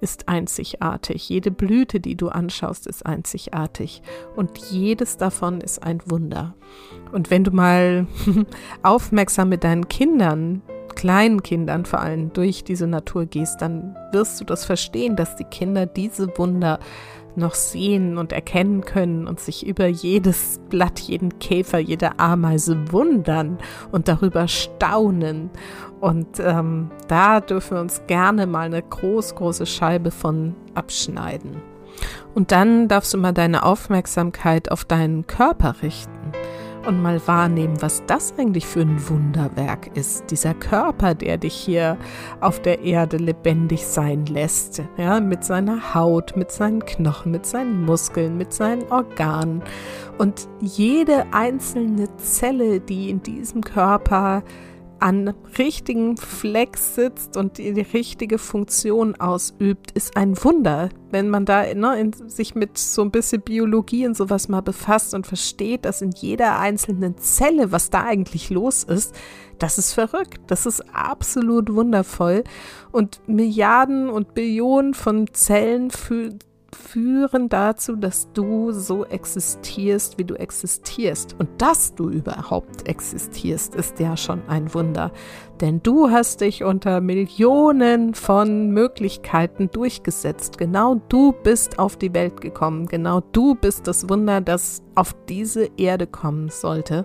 ist 0.00 0.28
einzigartig. 0.28 1.28
Jede 1.28 1.50
Blüte, 1.50 2.00
die 2.00 2.16
du 2.16 2.28
anschaust, 2.28 2.86
ist 2.86 3.06
einzigartig. 3.06 4.02
Und 4.34 4.58
jedes 4.58 5.16
davon 5.16 5.60
ist 5.60 5.82
ein 5.82 6.00
Wunder. 6.06 6.54
Und 7.12 7.30
wenn 7.30 7.44
du 7.44 7.52
mal 7.52 8.06
aufmerksam 8.82 9.48
mit 9.48 9.64
deinen 9.64 9.88
Kindern, 9.88 10.62
kleinen 10.96 11.42
Kindern 11.42 11.84
vor 11.84 12.00
allem, 12.00 12.32
durch 12.32 12.64
diese 12.64 12.86
Natur 12.86 13.26
gehst, 13.26 13.62
dann 13.62 13.96
wirst 14.10 14.40
du 14.40 14.44
das 14.44 14.64
verstehen, 14.64 15.16
dass 15.16 15.36
die 15.36 15.44
Kinder 15.44 15.86
diese 15.86 16.36
Wunder 16.36 16.80
noch 17.36 17.54
sehen 17.54 18.18
und 18.18 18.32
erkennen 18.32 18.82
können 18.82 19.26
und 19.26 19.40
sich 19.40 19.66
über 19.66 19.86
jedes 19.86 20.60
Blatt, 20.68 21.00
jeden 21.00 21.38
Käfer, 21.38 21.78
jede 21.78 22.18
Ameise 22.18 22.92
wundern 22.92 23.58
und 23.90 24.08
darüber 24.08 24.48
staunen. 24.48 25.50
Und 26.00 26.40
ähm, 26.40 26.90
da 27.08 27.40
dürfen 27.40 27.76
wir 27.76 27.80
uns 27.80 28.02
gerne 28.06 28.46
mal 28.46 28.66
eine 28.66 28.82
groß, 28.82 29.34
große 29.34 29.66
Scheibe 29.66 30.10
von 30.10 30.54
abschneiden. 30.74 31.56
Und 32.34 32.52
dann 32.52 32.88
darfst 32.88 33.12
du 33.14 33.18
mal 33.18 33.32
deine 33.32 33.64
Aufmerksamkeit 33.64 34.70
auf 34.70 34.84
deinen 34.84 35.26
Körper 35.26 35.76
richten 35.82 36.32
und 36.86 37.02
mal 37.02 37.20
wahrnehmen, 37.26 37.80
was 37.80 38.04
das 38.06 38.34
eigentlich 38.38 38.66
für 38.66 38.80
ein 38.80 39.08
Wunderwerk 39.08 39.96
ist. 39.96 40.30
Dieser 40.30 40.54
Körper, 40.54 41.14
der 41.14 41.38
dich 41.38 41.54
hier 41.54 41.96
auf 42.40 42.60
der 42.60 42.82
Erde 42.82 43.16
lebendig 43.16 43.86
sein 43.86 44.26
lässt. 44.26 44.82
Ja, 44.96 45.20
mit 45.20 45.44
seiner 45.44 45.94
Haut, 45.94 46.36
mit 46.36 46.50
seinen 46.50 46.84
Knochen, 46.84 47.32
mit 47.32 47.46
seinen 47.46 47.84
Muskeln, 47.84 48.36
mit 48.36 48.52
seinen 48.52 48.90
Organen. 48.90 49.62
Und 50.18 50.48
jede 50.60 51.26
einzelne 51.32 52.14
Zelle, 52.16 52.80
die 52.80 53.10
in 53.10 53.22
diesem 53.22 53.62
Körper 53.62 54.42
an 55.02 55.34
richtigen 55.58 56.16
Fleck 56.16 56.76
sitzt 56.76 57.36
und 57.36 57.58
die, 57.58 57.72
die 57.72 57.80
richtige 57.80 58.38
Funktion 58.38 59.16
ausübt, 59.16 59.90
ist 59.90 60.16
ein 60.16 60.42
Wunder. 60.44 60.90
Wenn 61.10 61.28
man 61.28 61.44
da 61.44 61.62
ne, 61.74 61.98
in, 61.98 62.12
sich 62.12 62.54
mit 62.54 62.78
so 62.78 63.02
ein 63.02 63.10
bisschen 63.10 63.42
Biologie 63.42 64.06
und 64.06 64.16
sowas 64.16 64.48
mal 64.48 64.60
befasst 64.60 65.12
und 65.12 65.26
versteht, 65.26 65.84
dass 65.84 66.02
in 66.02 66.12
jeder 66.12 66.58
einzelnen 66.58 67.18
Zelle, 67.18 67.72
was 67.72 67.90
da 67.90 68.04
eigentlich 68.04 68.50
los 68.50 68.84
ist, 68.84 69.14
das 69.58 69.76
ist 69.76 69.92
verrückt. 69.92 70.40
Das 70.46 70.66
ist 70.66 70.82
absolut 70.94 71.74
wundervoll. 71.74 72.44
Und 72.92 73.20
Milliarden 73.26 74.08
und 74.08 74.34
Billionen 74.34 74.94
von 74.94 75.26
Zellen 75.32 75.90
fühlen 75.90 76.38
führen 76.74 77.48
dazu, 77.48 77.96
dass 77.96 78.32
du 78.32 78.72
so 78.72 79.04
existierst, 79.04 80.18
wie 80.18 80.24
du 80.24 80.34
existierst. 80.34 81.36
Und 81.38 81.60
dass 81.60 81.94
du 81.94 82.08
überhaupt 82.10 82.88
existierst, 82.88 83.74
ist 83.74 83.98
ja 84.00 84.16
schon 84.16 84.42
ein 84.48 84.72
Wunder. 84.74 85.12
Denn 85.60 85.82
du 85.82 86.10
hast 86.10 86.40
dich 86.40 86.64
unter 86.64 87.00
Millionen 87.00 88.14
von 88.14 88.70
Möglichkeiten 88.70 89.70
durchgesetzt. 89.70 90.58
Genau 90.58 91.00
du 91.08 91.32
bist 91.32 91.78
auf 91.78 91.96
die 91.96 92.12
Welt 92.14 92.40
gekommen. 92.40 92.86
Genau 92.86 93.20
du 93.32 93.54
bist 93.54 93.86
das 93.86 94.08
Wunder, 94.08 94.40
das 94.40 94.82
auf 94.94 95.14
diese 95.28 95.70
Erde 95.76 96.06
kommen 96.06 96.48
sollte. 96.48 97.04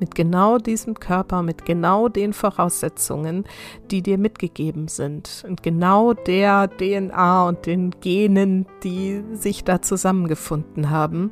Mit 0.00 0.14
genau 0.14 0.58
diesem 0.58 0.94
Körper, 0.94 1.42
mit 1.42 1.64
genau 1.64 2.08
den 2.08 2.32
Voraussetzungen, 2.32 3.44
die 3.90 4.02
dir 4.02 4.18
mitgegeben 4.18 4.88
sind. 4.88 5.44
Und 5.48 5.62
genau 5.62 6.12
der 6.12 6.68
DNA 6.68 7.48
und 7.48 7.64
den 7.66 7.90
Genen, 8.00 8.66
die 8.82 9.22
sich 9.32 9.64
da 9.64 9.80
zusammengefunden 9.80 10.90
haben. 10.90 11.30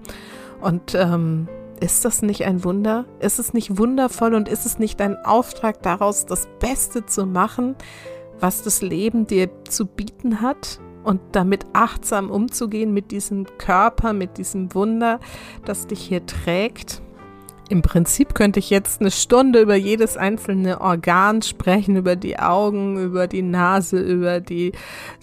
Und 0.60 0.94
ähm, 0.94 1.48
ist 1.82 2.04
das 2.04 2.22
nicht 2.22 2.44
ein 2.44 2.62
Wunder? 2.62 3.06
Ist 3.18 3.40
es 3.40 3.52
nicht 3.52 3.76
wundervoll 3.76 4.34
und 4.34 4.48
ist 4.48 4.66
es 4.66 4.78
nicht 4.78 5.00
dein 5.00 5.16
Auftrag 5.24 5.82
daraus, 5.82 6.26
das 6.26 6.46
Beste 6.60 7.04
zu 7.06 7.26
machen, 7.26 7.74
was 8.38 8.62
das 8.62 8.82
Leben 8.82 9.26
dir 9.26 9.50
zu 9.68 9.86
bieten 9.86 10.40
hat? 10.40 10.78
Und 11.02 11.20
damit 11.32 11.66
achtsam 11.72 12.30
umzugehen 12.30 12.94
mit 12.94 13.10
diesem 13.10 13.46
Körper, 13.58 14.12
mit 14.12 14.38
diesem 14.38 14.72
Wunder, 14.72 15.18
das 15.64 15.88
dich 15.88 16.00
hier 16.00 16.24
trägt? 16.24 17.02
Im 17.72 17.80
Prinzip 17.80 18.34
könnte 18.34 18.58
ich 18.58 18.68
jetzt 18.68 19.00
eine 19.00 19.10
Stunde 19.10 19.62
über 19.62 19.76
jedes 19.76 20.18
einzelne 20.18 20.82
Organ 20.82 21.40
sprechen, 21.40 21.96
über 21.96 22.16
die 22.16 22.38
Augen, 22.38 23.02
über 23.02 23.26
die 23.26 23.40
Nase, 23.40 23.98
über 23.98 24.40
die, 24.40 24.72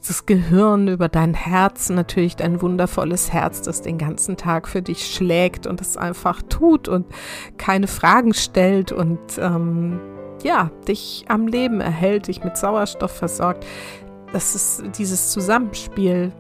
das 0.07 0.25
Gehirn, 0.25 0.87
über 0.87 1.09
dein 1.09 1.35
Herz, 1.35 1.89
natürlich 1.89 2.37
dein 2.37 2.59
wundervolles 2.59 3.31
Herz, 3.31 3.61
das 3.61 3.83
den 3.83 3.99
ganzen 3.99 4.35
Tag 4.35 4.67
für 4.67 4.81
dich 4.81 5.13
schlägt 5.13 5.67
und 5.67 5.79
es 5.79 5.95
einfach 5.95 6.41
tut 6.41 6.87
und 6.87 7.05
keine 7.59 7.85
Fragen 7.85 8.33
stellt 8.33 8.91
und 8.91 9.19
ähm, 9.37 9.99
ja, 10.41 10.71
dich 10.87 11.25
am 11.27 11.45
Leben 11.45 11.81
erhält, 11.81 12.29
dich 12.29 12.43
mit 12.43 12.57
Sauerstoff 12.57 13.11
versorgt. 13.11 13.63
Das 14.33 14.55
ist 14.55 14.97
dieses 14.97 15.29
Zusammenspiel 15.29 16.31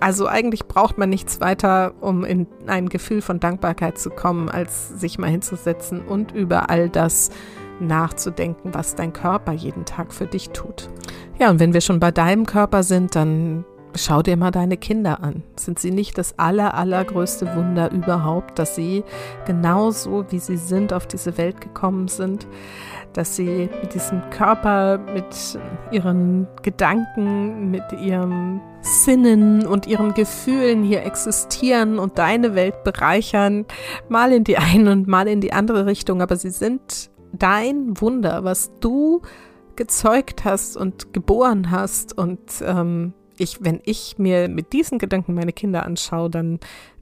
also 0.00 0.26
eigentlich 0.26 0.66
braucht 0.66 0.98
man 0.98 1.10
nichts 1.10 1.40
weiter, 1.40 1.94
um 2.00 2.24
in 2.24 2.46
ein 2.66 2.88
Gefühl 2.88 3.22
von 3.22 3.40
Dankbarkeit 3.40 3.98
zu 3.98 4.10
kommen, 4.10 4.48
als 4.48 4.88
sich 4.88 5.18
mal 5.18 5.30
hinzusetzen 5.30 6.02
und 6.02 6.32
über 6.32 6.70
all 6.70 6.88
das 6.88 7.30
nachzudenken, 7.80 8.74
was 8.74 8.94
dein 8.94 9.12
Körper 9.12 9.52
jeden 9.52 9.84
Tag 9.84 10.12
für 10.12 10.26
dich 10.26 10.50
tut. 10.50 10.88
Ja, 11.38 11.50
und 11.50 11.60
wenn 11.60 11.72
wir 11.72 11.80
schon 11.80 12.00
bei 12.00 12.10
deinem 12.10 12.46
Körper 12.46 12.82
sind, 12.82 13.14
dann 13.14 13.64
schau 13.94 14.22
dir 14.22 14.36
mal 14.36 14.50
deine 14.50 14.76
Kinder 14.76 15.22
an. 15.22 15.42
Sind 15.56 15.78
sie 15.78 15.90
nicht 15.90 16.18
das 16.18 16.38
aller, 16.38 16.74
allergrößte 16.74 17.54
Wunder 17.56 17.90
überhaupt, 17.90 18.58
dass 18.58 18.74
sie 18.74 19.04
genauso, 19.46 20.26
wie 20.30 20.38
sie 20.38 20.56
sind, 20.56 20.92
auf 20.92 21.06
diese 21.06 21.38
Welt 21.38 21.60
gekommen 21.60 22.08
sind? 22.08 22.46
dass 23.12 23.36
sie 23.36 23.68
mit 23.82 23.94
diesem 23.94 24.22
Körper, 24.30 24.98
mit 24.98 25.58
ihren 25.90 26.46
Gedanken, 26.62 27.70
mit 27.70 27.82
ihrem 27.92 28.60
Sinnen 28.80 29.66
und 29.66 29.86
ihren 29.86 30.14
Gefühlen 30.14 30.82
hier 30.82 31.04
existieren 31.04 31.98
und 31.98 32.18
deine 32.18 32.54
Welt 32.54 32.84
bereichern, 32.84 33.66
mal 34.08 34.32
in 34.32 34.44
die 34.44 34.58
eine 34.58 34.92
und 34.92 35.08
mal 35.08 35.28
in 35.28 35.40
die 35.40 35.52
andere 35.52 35.86
Richtung, 35.86 36.22
aber 36.22 36.36
sie 36.36 36.50
sind 36.50 37.10
dein 37.32 38.00
Wunder, 38.00 38.44
was 38.44 38.72
du 38.80 39.22
gezeugt 39.76 40.44
hast 40.44 40.76
und 40.76 41.12
geboren 41.12 41.70
hast. 41.70 42.16
Und 42.16 42.40
ähm, 42.62 43.12
ich, 43.36 43.64
wenn 43.64 43.80
ich 43.84 44.16
mir 44.18 44.48
mit 44.48 44.72
diesen 44.72 44.98
Gedanken 44.98 45.34
meine 45.34 45.52
Kinder 45.52 45.84
anschaue, 45.84 46.30
dann 46.30 46.58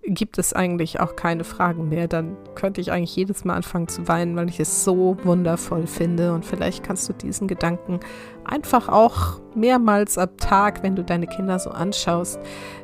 gibt 0.09 0.39
es 0.39 0.53
eigentlich 0.53 1.01
auch 1.01 1.17
keine 1.17 1.45
Fragen 1.45 1.89
mehr. 1.89 2.09
Dann 2.09 2.37
könnte 2.55 2.81
ich 2.81 2.93
eigentlich 2.93 3.15
jedes 3.17 3.45
Mal 3.45 3.55
anfangen 3.55 3.89
zu 3.89 4.09
weinen, 4.09 4.37
weil 4.37 4.49
ich 4.49 4.61
es 4.61 4.85
so 4.85 5.17
wundervoll 5.25 5.87
finde. 5.87 6.33
Und 6.33 6.45
vielleicht 6.45 6.85
kannst 6.85 7.09
du 7.09 7.13
diesen 7.13 7.49
Gedanken 7.49 8.01
einfach 8.45 8.89
auch 8.89 9.41
mehrmals 9.55 10.19
am 10.19 10.37
Tag, 10.37 10.83
wenn 10.83 10.97
du 10.97 11.05
deine 11.05 11.27
Kinder 11.27 11.59
so 11.59 11.71
anschaust, 11.71 12.39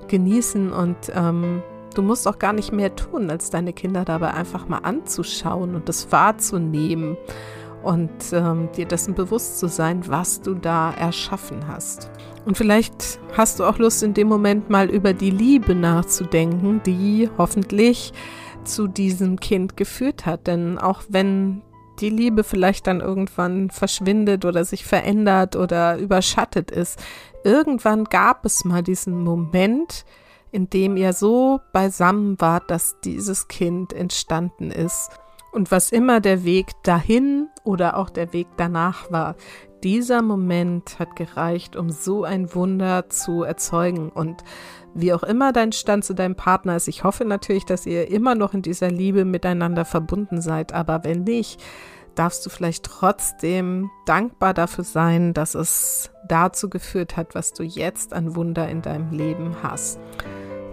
genießen. 0.09 0.73
Und 0.73 0.97
ähm, 1.15 1.63
du 1.95 2.03
musst 2.03 2.27
auch 2.27 2.39
gar 2.39 2.53
nicht 2.53 2.73
mehr 2.73 2.95
tun, 2.97 3.31
als 3.31 3.51
deine 3.51 3.73
Kinder 3.73 4.05
dabei 4.05 4.35
einfach 4.35 4.69
mal 4.69 4.79
anzuschauen 4.79 5.75
und 5.75 5.89
das 5.89 6.11
wahrzunehmen 6.11 7.17
und 7.83 8.11
ähm, 8.33 8.69
dir 8.77 8.87
dessen 8.87 9.15
bewusst 9.15 9.59
zu 9.59 9.69
sein, 9.69 10.03
was 10.07 10.41
du 10.41 10.55
da 10.55 10.93
erschaffen 10.93 11.67
hast. 11.67 12.11
Und 12.45 12.57
vielleicht 12.57 13.21
hast 13.37 13.61
du 13.61 13.65
auch 13.65 13.79
Lust, 13.79 14.03
in 14.03 14.15
dem 14.15 14.29
Moment 14.29 14.69
mal 14.69 14.91
über 14.91 15.13
die 15.13 15.31
Liebe 15.31 15.75
nachzudenken, 15.75 16.83
die 16.85 17.31
hoffentlich 17.39 18.13
zu 18.65 18.89
diesem 18.89 19.39
Kind 19.39 19.77
geführt 19.77 20.27
hat. 20.27 20.47
Denn 20.47 20.79
auch 20.79 21.03
wenn 21.09 21.63
die 22.01 22.11
Liebe 22.11 22.43
vielleicht 22.43 22.87
dann 22.87 23.01
irgendwann 23.01 23.71
verschwindet 23.71 24.45
oder 24.45 24.65
sich 24.65 24.85
verändert 24.85 25.57
oder 25.57 25.99
überschattet 25.99 26.71
ist, 26.71 26.99
irgendwann 27.45 28.05
gab 28.05 28.45
es 28.45 28.65
mal 28.65 28.83
diesen 28.83 29.23
Moment, 29.23 30.05
in 30.51 30.69
dem 30.69 30.97
ihr 30.97 31.13
so 31.13 31.61
beisammen 31.73 32.41
wart, 32.41 32.71
dass 32.71 33.01
dieses 33.05 33.49
Kind 33.49 33.93
entstanden 33.93 34.71
ist. 34.71 35.11
Und 35.53 35.71
was 35.71 35.93
immer 35.93 36.21
der 36.21 36.45
Weg 36.45 36.71
dahin 36.83 37.49
oder 37.63 37.97
auch 37.99 38.11
der 38.11 38.33
Weg 38.33 38.49
danach 38.57 39.11
war, 39.13 39.37
dieser 39.83 40.23
Moment 40.23 40.99
hat 40.99 41.17
gereicht, 41.17 41.77
um 41.77 41.91
so 41.91 42.25
ein 42.25 42.55
Wunder 42.55 43.09
zu 43.09 43.43
erzeugen. 43.43 44.11
Und 44.11 44.43
wie 44.95 45.13
auch 45.13 45.23
immer 45.23 45.53
dein 45.53 45.73
Stand 45.73 46.05
zu 46.05 46.15
deinem 46.15 46.37
Partner 46.37 46.77
ist, 46.77 46.89
ich 46.89 47.05
hoffe 47.05 47.25
natürlich, 47.25 47.65
dass 47.65 47.87
ihr 47.87 48.09
immer 48.11 48.35
noch 48.35 48.55
in 48.55 48.63
dieser 48.63 48.91
Liebe 48.91 49.25
miteinander 49.25 49.85
verbunden 49.85 50.41
seid. 50.41 50.73
Aber 50.73 51.05
wenn 51.05 51.25
nicht, 51.25 51.63
darfst 52.15 52.45
du 52.45 52.51
vielleicht 52.51 52.85
trotzdem 52.85 53.91
dankbar 54.07 54.55
dafür 54.55 54.85
sein, 54.85 55.35
dass 55.35 55.55
es 55.55 56.11
dazu 56.29 56.69
geführt 56.69 57.17
hat, 57.17 57.35
was 57.35 57.53
du 57.53 57.63
jetzt 57.63 58.13
an 58.13 58.37
Wunder 58.37 58.69
in 58.69 58.83
deinem 58.83 59.11
Leben 59.11 59.57
hast. 59.63 59.99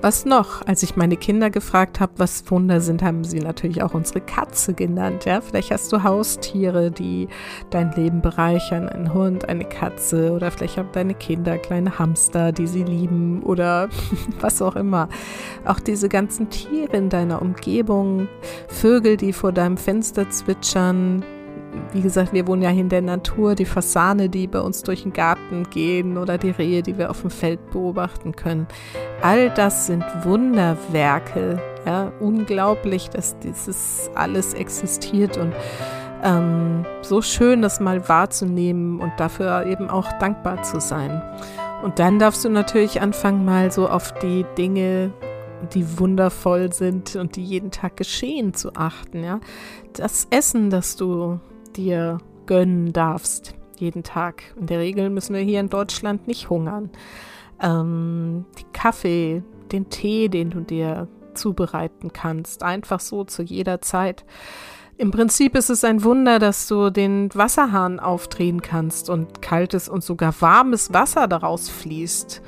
Was 0.01 0.23
noch? 0.23 0.65
Als 0.65 0.81
ich 0.81 0.95
meine 0.95 1.17
Kinder 1.17 1.49
gefragt 1.49 1.99
habe, 1.99 2.13
was 2.15 2.49
Wunder 2.49 2.79
sind, 2.79 3.03
haben 3.03 3.25
sie 3.25 3.39
natürlich 3.39 3.83
auch 3.83 3.93
unsere 3.93 4.21
Katze 4.21 4.73
genannt. 4.73 5.25
Ja, 5.25 5.41
vielleicht 5.41 5.71
hast 5.71 5.91
du 5.91 6.03
Haustiere, 6.03 6.89
die 6.89 7.27
dein 7.69 7.91
Leben 7.91 8.21
bereichern, 8.21 8.88
ein 8.88 9.13
Hund, 9.13 9.49
eine 9.49 9.65
Katze 9.65 10.31
oder 10.31 10.51
vielleicht 10.51 10.77
haben 10.77 10.88
deine 10.93 11.15
Kinder 11.15 11.57
kleine 11.57 11.99
Hamster, 11.99 12.53
die 12.53 12.67
sie 12.67 12.83
lieben 12.83 13.43
oder 13.43 13.89
was 14.39 14.62
auch 14.62 14.77
immer. 14.77 15.09
Auch 15.65 15.81
diese 15.81 16.07
ganzen 16.07 16.49
Tiere 16.49 16.95
in 16.95 17.09
deiner 17.09 17.41
Umgebung, 17.41 18.29
Vögel, 18.69 19.17
die 19.17 19.33
vor 19.33 19.51
deinem 19.51 19.75
Fenster 19.75 20.29
zwitschern, 20.29 21.25
wie 21.91 22.01
gesagt, 22.01 22.33
wir 22.33 22.47
wohnen 22.47 22.61
ja 22.61 22.69
hier 22.69 22.81
in 22.81 22.89
der 22.89 23.01
Natur, 23.01 23.55
die 23.55 23.65
Fasane, 23.65 24.29
die 24.29 24.47
bei 24.47 24.59
uns 24.59 24.83
durch 24.83 25.03
den 25.03 25.13
Garten 25.13 25.63
gehen 25.69 26.17
oder 26.17 26.37
die 26.37 26.51
Rehe, 26.51 26.83
die 26.83 26.97
wir 26.97 27.09
auf 27.09 27.21
dem 27.21 27.29
Feld 27.29 27.71
beobachten 27.71 28.35
können. 28.35 28.67
All 29.21 29.49
das 29.49 29.87
sind 29.87 30.03
Wunderwerke. 30.23 31.61
Ja, 31.85 32.11
unglaublich, 32.19 33.09
dass 33.09 33.39
dieses 33.39 34.09
alles 34.15 34.53
existiert 34.53 35.37
und 35.37 35.53
ähm, 36.23 36.85
so 37.01 37.21
schön, 37.21 37.61
das 37.61 37.79
mal 37.79 38.07
wahrzunehmen 38.09 38.99
und 38.99 39.13
dafür 39.17 39.65
eben 39.65 39.89
auch 39.89 40.11
dankbar 40.19 40.63
zu 40.63 40.79
sein. 40.79 41.21
Und 41.81 41.99
dann 41.99 42.19
darfst 42.19 42.43
du 42.43 42.49
natürlich 42.49 43.01
anfangen, 43.01 43.45
mal 43.45 43.71
so 43.71 43.87
auf 43.87 44.13
die 44.19 44.45
Dinge 44.57 45.13
die 45.73 45.99
wundervoll 45.99 46.71
sind 46.73 47.15
und 47.15 47.35
die 47.35 47.43
jeden 47.43 47.71
Tag 47.71 47.97
geschehen 47.97 48.53
zu 48.53 48.75
achten, 48.75 49.23
ja. 49.23 49.39
Das 49.93 50.27
Essen, 50.29 50.69
das 50.69 50.95
du 50.95 51.39
dir 51.75 52.19
gönnen 52.45 52.93
darfst, 52.93 53.55
jeden 53.77 54.03
Tag. 54.03 54.43
In 54.60 54.67
der 54.67 54.79
Regel 54.79 55.10
müssen 55.10 55.36
wir 55.36 55.41
hier 55.41 55.60
in 55.60 55.69
Deutschland 55.69 56.27
nicht 56.27 56.49
hungern. 56.49 56.89
Ähm, 57.62 58.45
die 58.58 58.65
Kaffee, 58.73 59.43
den 59.71 59.89
Tee, 59.89 60.29
den 60.29 60.49
du 60.49 60.62
dir 60.62 61.08
zubereiten 61.34 62.12
kannst, 62.12 62.63
einfach 62.63 62.99
so 62.99 63.23
zu 63.23 63.43
jeder 63.43 63.82
Zeit. 63.82 64.25
Im 64.97 65.12
Prinzip 65.12 65.55
ist 65.55 65.69
es 65.69 65.86
ein 65.86 66.03
Wunder, 66.03 66.39
dass 66.39 66.67
du 66.67 66.89
den 66.89 67.29
Wasserhahn 67.34 68.01
aufdrehen 68.01 68.62
kannst 68.62 69.10
und 69.10 69.41
kaltes 69.41 69.88
und 69.88 70.03
sogar 70.03 70.34
warmes 70.41 70.93
Wasser 70.93 71.27
daraus 71.27 71.69
fließt. 71.69 72.41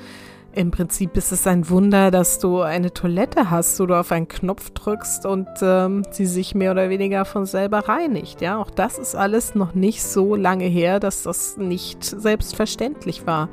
Im 0.53 0.69
Prinzip 0.69 1.15
ist 1.15 1.31
es 1.31 1.47
ein 1.47 1.69
Wunder, 1.69 2.11
dass 2.11 2.39
du 2.39 2.59
eine 2.59 2.93
Toilette 2.93 3.49
hast, 3.49 3.79
wo 3.79 3.85
du 3.85 3.97
auf 3.97 4.11
einen 4.11 4.27
Knopf 4.27 4.71
drückst 4.71 5.25
und 5.25 5.47
ähm, 5.61 6.03
sie 6.11 6.25
sich 6.25 6.55
mehr 6.55 6.71
oder 6.71 6.89
weniger 6.89 7.23
von 7.23 7.45
selber 7.45 7.87
reinigt. 7.87 8.41
Ja, 8.41 8.57
auch 8.57 8.69
das 8.69 8.97
ist 8.97 9.15
alles 9.15 9.55
noch 9.55 9.75
nicht 9.75 10.03
so 10.03 10.35
lange 10.35 10.65
her, 10.65 10.99
dass 10.99 11.23
das 11.23 11.55
nicht 11.55 12.03
selbstverständlich 12.03 13.25
war. 13.25 13.47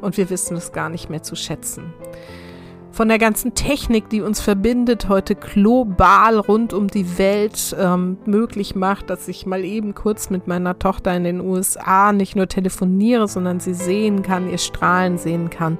Und 0.00 0.16
wir 0.16 0.30
wissen 0.30 0.56
es 0.56 0.72
gar 0.72 0.88
nicht 0.88 1.10
mehr 1.10 1.24
zu 1.24 1.34
schätzen. 1.34 1.92
Von 2.92 3.08
der 3.08 3.18
ganzen 3.18 3.54
Technik, 3.54 4.08
die 4.08 4.22
uns 4.22 4.40
verbindet, 4.40 5.08
heute 5.08 5.34
global 5.34 6.38
rund 6.38 6.72
um 6.72 6.86
die 6.86 7.18
Welt 7.18 7.76
ähm, 7.78 8.18
möglich 8.24 8.76
macht, 8.76 9.10
dass 9.10 9.26
ich 9.26 9.46
mal 9.46 9.64
eben 9.64 9.94
kurz 9.94 10.30
mit 10.30 10.46
meiner 10.46 10.78
Tochter 10.78 11.14
in 11.14 11.24
den 11.24 11.40
USA 11.40 12.12
nicht 12.12 12.36
nur 12.36 12.46
telefoniere, 12.46 13.26
sondern 13.26 13.58
sie 13.58 13.74
sehen 13.74 14.22
kann, 14.22 14.48
ihr 14.48 14.58
Strahlen 14.58 15.18
sehen 15.18 15.50
kann 15.50 15.76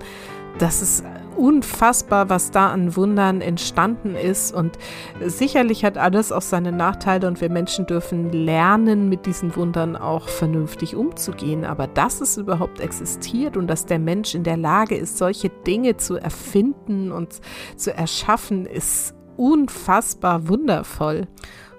das 0.59 0.83
ist 0.83 1.05
unfassbar, 1.37 2.31
was 2.31 2.51
da 2.51 2.71
an 2.73 2.97
Wundern 2.97 3.40
entstanden 3.40 4.14
ist. 4.14 4.55
Und 4.55 4.79
sicherlich 5.21 5.85
hat 5.85 5.99
alles 5.99 6.33
auch 6.33 6.42
seine 6.42 6.73
Nachteile 6.73 7.29
und 7.29 7.40
wir 7.40 7.51
Menschen 7.51 7.87
dürfen 7.87 8.33
lernen, 8.33 9.09
mit 9.09 9.27
diesen 9.27 9.55
Wundern 9.55 9.97
auch 9.97 10.29
vernünftig 10.29 10.97
umzugehen. 10.97 11.64
Aber 11.64 11.87
dass 11.87 12.21
es 12.21 12.37
überhaupt 12.38 12.81
existiert 12.81 13.57
und 13.57 13.66
dass 13.66 13.87
der 13.87 13.99
Mensch 13.99 14.35
in 14.35 14.45
der 14.45 14.57
Lage 14.57 14.97
ist, 14.97 15.19
solche 15.19 15.51
Dinge 15.51 15.97
zu 15.97 16.16
erfinden 16.16 17.12
und 17.12 17.40
zu 17.77 17.92
erschaffen, 17.92 18.66
ist 18.66 19.14
unfassbar 19.37 20.49
wundervoll. 20.49 21.27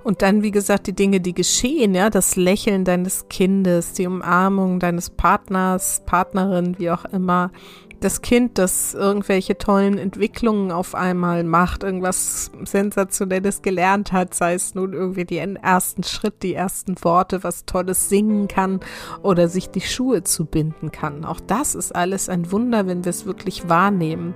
Und 0.07 0.21
dann, 0.21 0.41
wie 0.41 0.51
gesagt, 0.51 0.87
die 0.87 0.95
Dinge, 0.95 1.19
die 1.19 1.33
geschehen, 1.33 1.93
ja, 1.93 2.09
das 2.09 2.37
Lächeln 2.37 2.85
deines 2.85 3.27
Kindes, 3.27 3.91
die 3.91 4.07
Umarmung 4.07 4.79
deines 4.79 5.09
Partners, 5.09 6.01
Partnerin, 6.05 6.79
wie 6.79 6.91
auch 6.91 7.03
immer, 7.03 7.51
das 7.99 8.21
Kind, 8.21 8.57
das 8.57 8.93
irgendwelche 8.93 9.57
tollen 9.57 9.97
Entwicklungen 9.97 10.71
auf 10.71 10.93
einmal 10.93 11.43
macht, 11.43 11.83
irgendwas 11.83 12.51
Sensationelles 12.63 13.61
gelernt 13.61 14.11
hat, 14.11 14.33
sei 14.33 14.53
es 14.53 14.75
nun 14.75 14.93
irgendwie 14.93 15.25
den 15.25 15.55
ersten 15.55 16.03
Schritt, 16.03 16.43
die 16.43 16.53
ersten 16.53 16.95
Worte, 17.03 17.43
was 17.43 17.65
Tolles 17.65 18.09
singen 18.09 18.47
kann 18.47 18.79
oder 19.23 19.47
sich 19.47 19.69
die 19.69 19.81
Schuhe 19.81 20.23
zubinden 20.23 20.91
kann. 20.91 21.25
Auch 21.25 21.39
das 21.39 21.75
ist 21.75 21.95
alles 21.95 22.29
ein 22.29 22.51
Wunder, 22.51 22.85
wenn 22.85 23.03
wir 23.03 23.09
es 23.09 23.25
wirklich 23.25 23.67
wahrnehmen. 23.67 24.35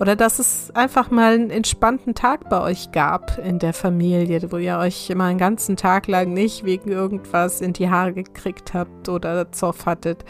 Oder 0.00 0.14
dass 0.14 0.38
es 0.38 0.70
einfach 0.74 1.10
mal 1.10 1.34
einen 1.34 1.50
entspannten 1.50 2.14
Tag 2.14 2.50
bei 2.50 2.60
euch 2.60 2.92
gab 2.92 3.38
in 3.38 3.58
der 3.58 3.72
Familie, 3.72 4.52
wo 4.52 4.58
ihr 4.58 4.78
euch 4.78 5.08
immer 5.08 5.24
einen 5.24 5.38
ganzen 5.38 5.76
Tag 5.76 6.06
lang 6.08 6.34
nicht 6.34 6.64
wegen 6.64 6.90
irgendwas 6.90 7.60
in 7.60 7.72
die 7.72 7.88
Haare 7.88 8.12
gekriegt 8.12 8.74
habt 8.74 9.08
oder 9.08 9.50
Zoff 9.52 9.86
hattet 9.86 10.24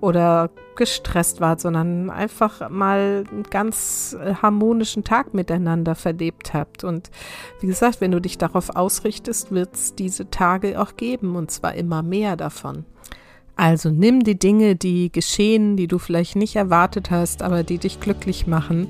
oder 0.00 0.50
gestresst 0.76 1.40
wart, 1.40 1.60
sondern 1.60 2.08
einfach 2.08 2.70
mal 2.70 3.24
einen 3.30 3.42
ganz 3.44 4.16
äh, 4.20 4.34
harmonischen 4.34 5.02
Tag 5.02 5.34
miteinander 5.34 5.94
verlebt 5.94 6.54
habt. 6.54 6.84
Und 6.84 7.10
wie 7.60 7.66
gesagt, 7.66 8.00
wenn 8.00 8.12
du 8.12 8.20
dich 8.20 8.38
darauf 8.38 8.76
ausrichtest, 8.76 9.50
wird 9.50 9.74
es 9.74 9.94
diese 9.94 10.30
Tage 10.30 10.80
auch 10.80 10.96
geben 10.96 11.34
und 11.34 11.50
zwar 11.50 11.74
immer 11.74 12.02
mehr 12.02 12.36
davon. 12.36 12.84
Also 13.58 13.90
nimm 13.90 14.22
die 14.22 14.38
Dinge, 14.38 14.76
die 14.76 15.10
geschehen, 15.10 15.76
die 15.76 15.88
du 15.88 15.98
vielleicht 15.98 16.36
nicht 16.36 16.54
erwartet 16.54 17.10
hast, 17.10 17.42
aber 17.42 17.64
die 17.64 17.78
dich 17.78 17.98
glücklich 17.98 18.46
machen, 18.46 18.86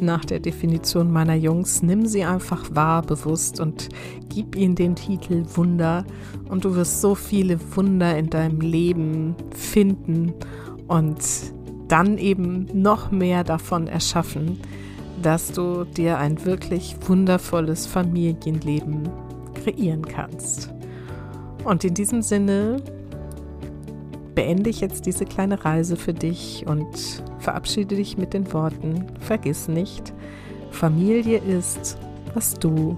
nach 0.00 0.24
der 0.24 0.38
Definition 0.38 1.10
meiner 1.10 1.34
Jungs, 1.34 1.82
nimm 1.82 2.06
sie 2.06 2.22
einfach 2.22 2.72
wahr, 2.72 3.02
bewusst 3.02 3.58
und 3.58 3.88
gib 4.28 4.54
ihnen 4.54 4.76
den 4.76 4.94
Titel 4.94 5.44
Wunder 5.56 6.04
und 6.48 6.64
du 6.64 6.76
wirst 6.76 7.00
so 7.00 7.16
viele 7.16 7.58
Wunder 7.74 8.16
in 8.16 8.30
deinem 8.30 8.60
Leben 8.60 9.34
finden 9.56 10.32
und 10.86 11.18
dann 11.88 12.16
eben 12.16 12.68
noch 12.72 13.10
mehr 13.10 13.42
davon 13.42 13.88
erschaffen, 13.88 14.60
dass 15.20 15.50
du 15.50 15.82
dir 15.82 16.18
ein 16.18 16.44
wirklich 16.44 16.94
wundervolles 17.08 17.86
Familienleben 17.86 19.08
kreieren 19.52 20.06
kannst. 20.06 20.70
Und 21.64 21.82
in 21.82 21.94
diesem 21.94 22.22
Sinne 22.22 22.76
beende 24.34 24.70
ich 24.70 24.80
jetzt 24.80 25.06
diese 25.06 25.24
kleine 25.24 25.64
Reise 25.64 25.96
für 25.96 26.14
dich 26.14 26.64
und 26.66 27.22
verabschiede 27.38 27.96
dich 27.96 28.16
mit 28.16 28.32
den 28.32 28.52
Worten, 28.52 29.06
vergiss 29.20 29.68
nicht, 29.68 30.12
Familie 30.70 31.38
ist, 31.38 31.98
was 32.34 32.54
du 32.54 32.96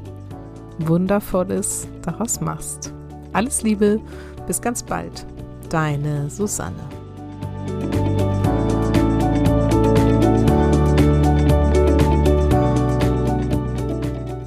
Wundervolles 0.78 1.88
daraus 2.02 2.40
machst. 2.40 2.92
Alles 3.32 3.62
Liebe, 3.62 4.00
bis 4.46 4.60
ganz 4.60 4.82
bald, 4.82 5.26
deine 5.70 6.30
Susanne. 6.30 6.76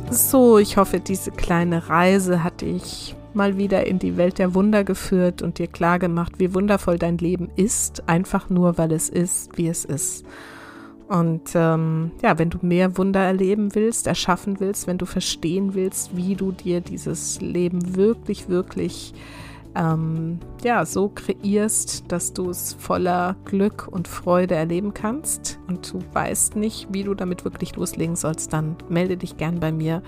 So, 0.10 0.58
ich 0.58 0.78
hoffe, 0.78 1.00
diese 1.00 1.32
kleine 1.32 1.90
Reise 1.90 2.44
hat 2.44 2.62
dich 2.62 3.17
mal 3.38 3.58
wieder 3.58 3.88
in 3.88 4.00
die 4.00 4.18
Welt 4.18 4.40
der 4.40 4.54
Wunder 4.54 4.84
geführt 4.84 5.42
und 5.42 5.60
dir 5.60 5.68
klargemacht, 5.68 6.40
wie 6.40 6.54
wundervoll 6.54 6.98
dein 6.98 7.18
Leben 7.18 7.50
ist, 7.56 8.10
einfach 8.10 8.50
nur 8.50 8.78
weil 8.78 8.92
es 8.92 9.08
ist, 9.08 9.58
wie 9.58 9.68
es 9.68 9.86
ist. 9.86 10.26
Und 11.08 11.52
ähm, 11.56 12.12
ja, 12.22 12.38
wenn 12.38 12.50
du 12.50 12.58
mehr 12.62 12.98
Wunder 12.98 13.22
erleben 13.22 13.74
willst, 13.76 14.08
erschaffen 14.08 14.60
willst, 14.60 14.88
wenn 14.88 14.98
du 14.98 15.06
verstehen 15.06 15.74
willst, 15.74 16.18
wie 16.18 16.36
du 16.36 16.52
dir 16.52 16.82
dieses 16.82 17.40
Leben 17.40 17.96
wirklich, 17.96 18.50
wirklich 18.50 19.14
ähm, 19.78 20.40
ja, 20.64 20.86
so 20.86 21.10
kreierst, 21.10 22.12
dass 22.12 22.34
du 22.34 22.50
es 22.50 22.74
voller 22.74 23.36
Glück 23.46 23.88
und 23.88 24.08
Freude 24.08 24.56
erleben 24.56 24.94
kannst. 24.94 25.60
Und 25.68 25.94
du 25.94 26.00
weißt 26.14 26.56
nicht, 26.56 26.88
wie 26.92 27.04
du 27.04 27.14
damit 27.14 27.46
wirklich 27.46 27.76
loslegen 27.76 28.16
sollst, 28.16 28.54
dann 28.54 28.76
melde 28.90 29.18
dich 29.18 29.38
gern 29.38 29.60
bei 29.60 29.72
mir. 29.72 30.02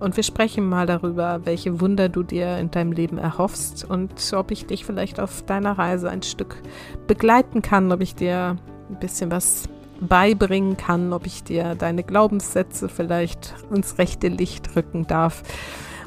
Und 0.00 0.16
wir 0.16 0.24
sprechen 0.24 0.68
mal 0.68 0.86
darüber, 0.86 1.40
welche 1.44 1.80
Wunder 1.80 2.08
du 2.08 2.24
dir 2.24 2.58
in 2.58 2.70
deinem 2.70 2.92
Leben 2.92 3.18
erhoffst 3.18 3.84
und 3.88 4.32
ob 4.34 4.50
ich 4.50 4.66
dich 4.66 4.84
vielleicht 4.84 5.20
auf 5.20 5.42
deiner 5.42 5.78
Reise 5.78 6.10
ein 6.10 6.22
Stück 6.22 6.60
begleiten 7.06 7.62
kann, 7.62 7.92
ob 7.92 8.00
ich 8.00 8.16
dir 8.16 8.56
ein 8.90 8.98
bisschen 8.98 9.30
was 9.30 9.68
beibringen 10.00 10.76
kann, 10.76 11.12
ob 11.12 11.26
ich 11.26 11.44
dir 11.44 11.76
deine 11.76 12.02
Glaubenssätze 12.02 12.88
vielleicht 12.88 13.54
ins 13.72 13.98
rechte 13.98 14.26
Licht 14.26 14.74
rücken 14.74 15.06
darf 15.06 15.44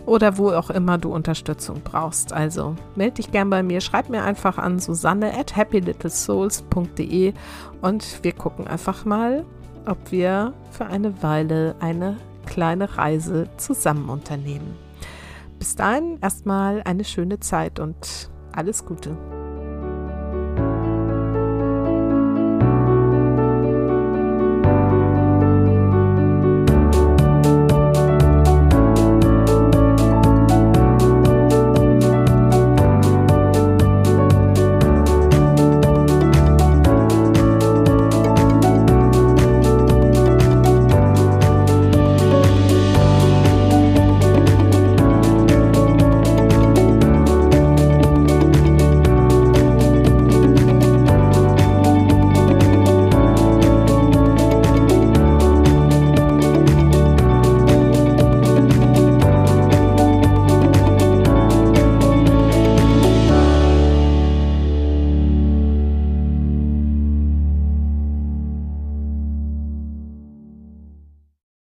oder 0.05 0.37
wo 0.37 0.51
auch 0.51 0.69
immer 0.69 0.97
du 0.97 1.13
Unterstützung 1.13 1.81
brauchst. 1.83 2.33
Also 2.33 2.75
melde 2.95 3.15
dich 3.15 3.31
gern 3.31 3.49
bei 3.49 3.63
mir, 3.63 3.81
schreib 3.81 4.09
mir 4.09 4.23
einfach 4.23 4.57
an 4.57 4.79
susanne 4.79 5.37
at 5.37 5.55
happylittlesouls.de 5.55 7.33
und 7.81 8.23
wir 8.23 8.31
gucken 8.33 8.67
einfach 8.67 9.05
mal, 9.05 9.45
ob 9.85 10.11
wir 10.11 10.53
für 10.71 10.85
eine 10.85 11.21
Weile 11.23 11.75
eine 11.79 12.17
kleine 12.45 12.97
Reise 12.97 13.49
zusammen 13.57 14.09
unternehmen. 14.09 14.75
Bis 15.59 15.75
dahin 15.75 16.19
erstmal 16.21 16.81
eine 16.83 17.03
schöne 17.03 17.39
Zeit 17.39 17.79
und 17.79 18.29
alles 18.51 18.85
Gute. 18.85 19.17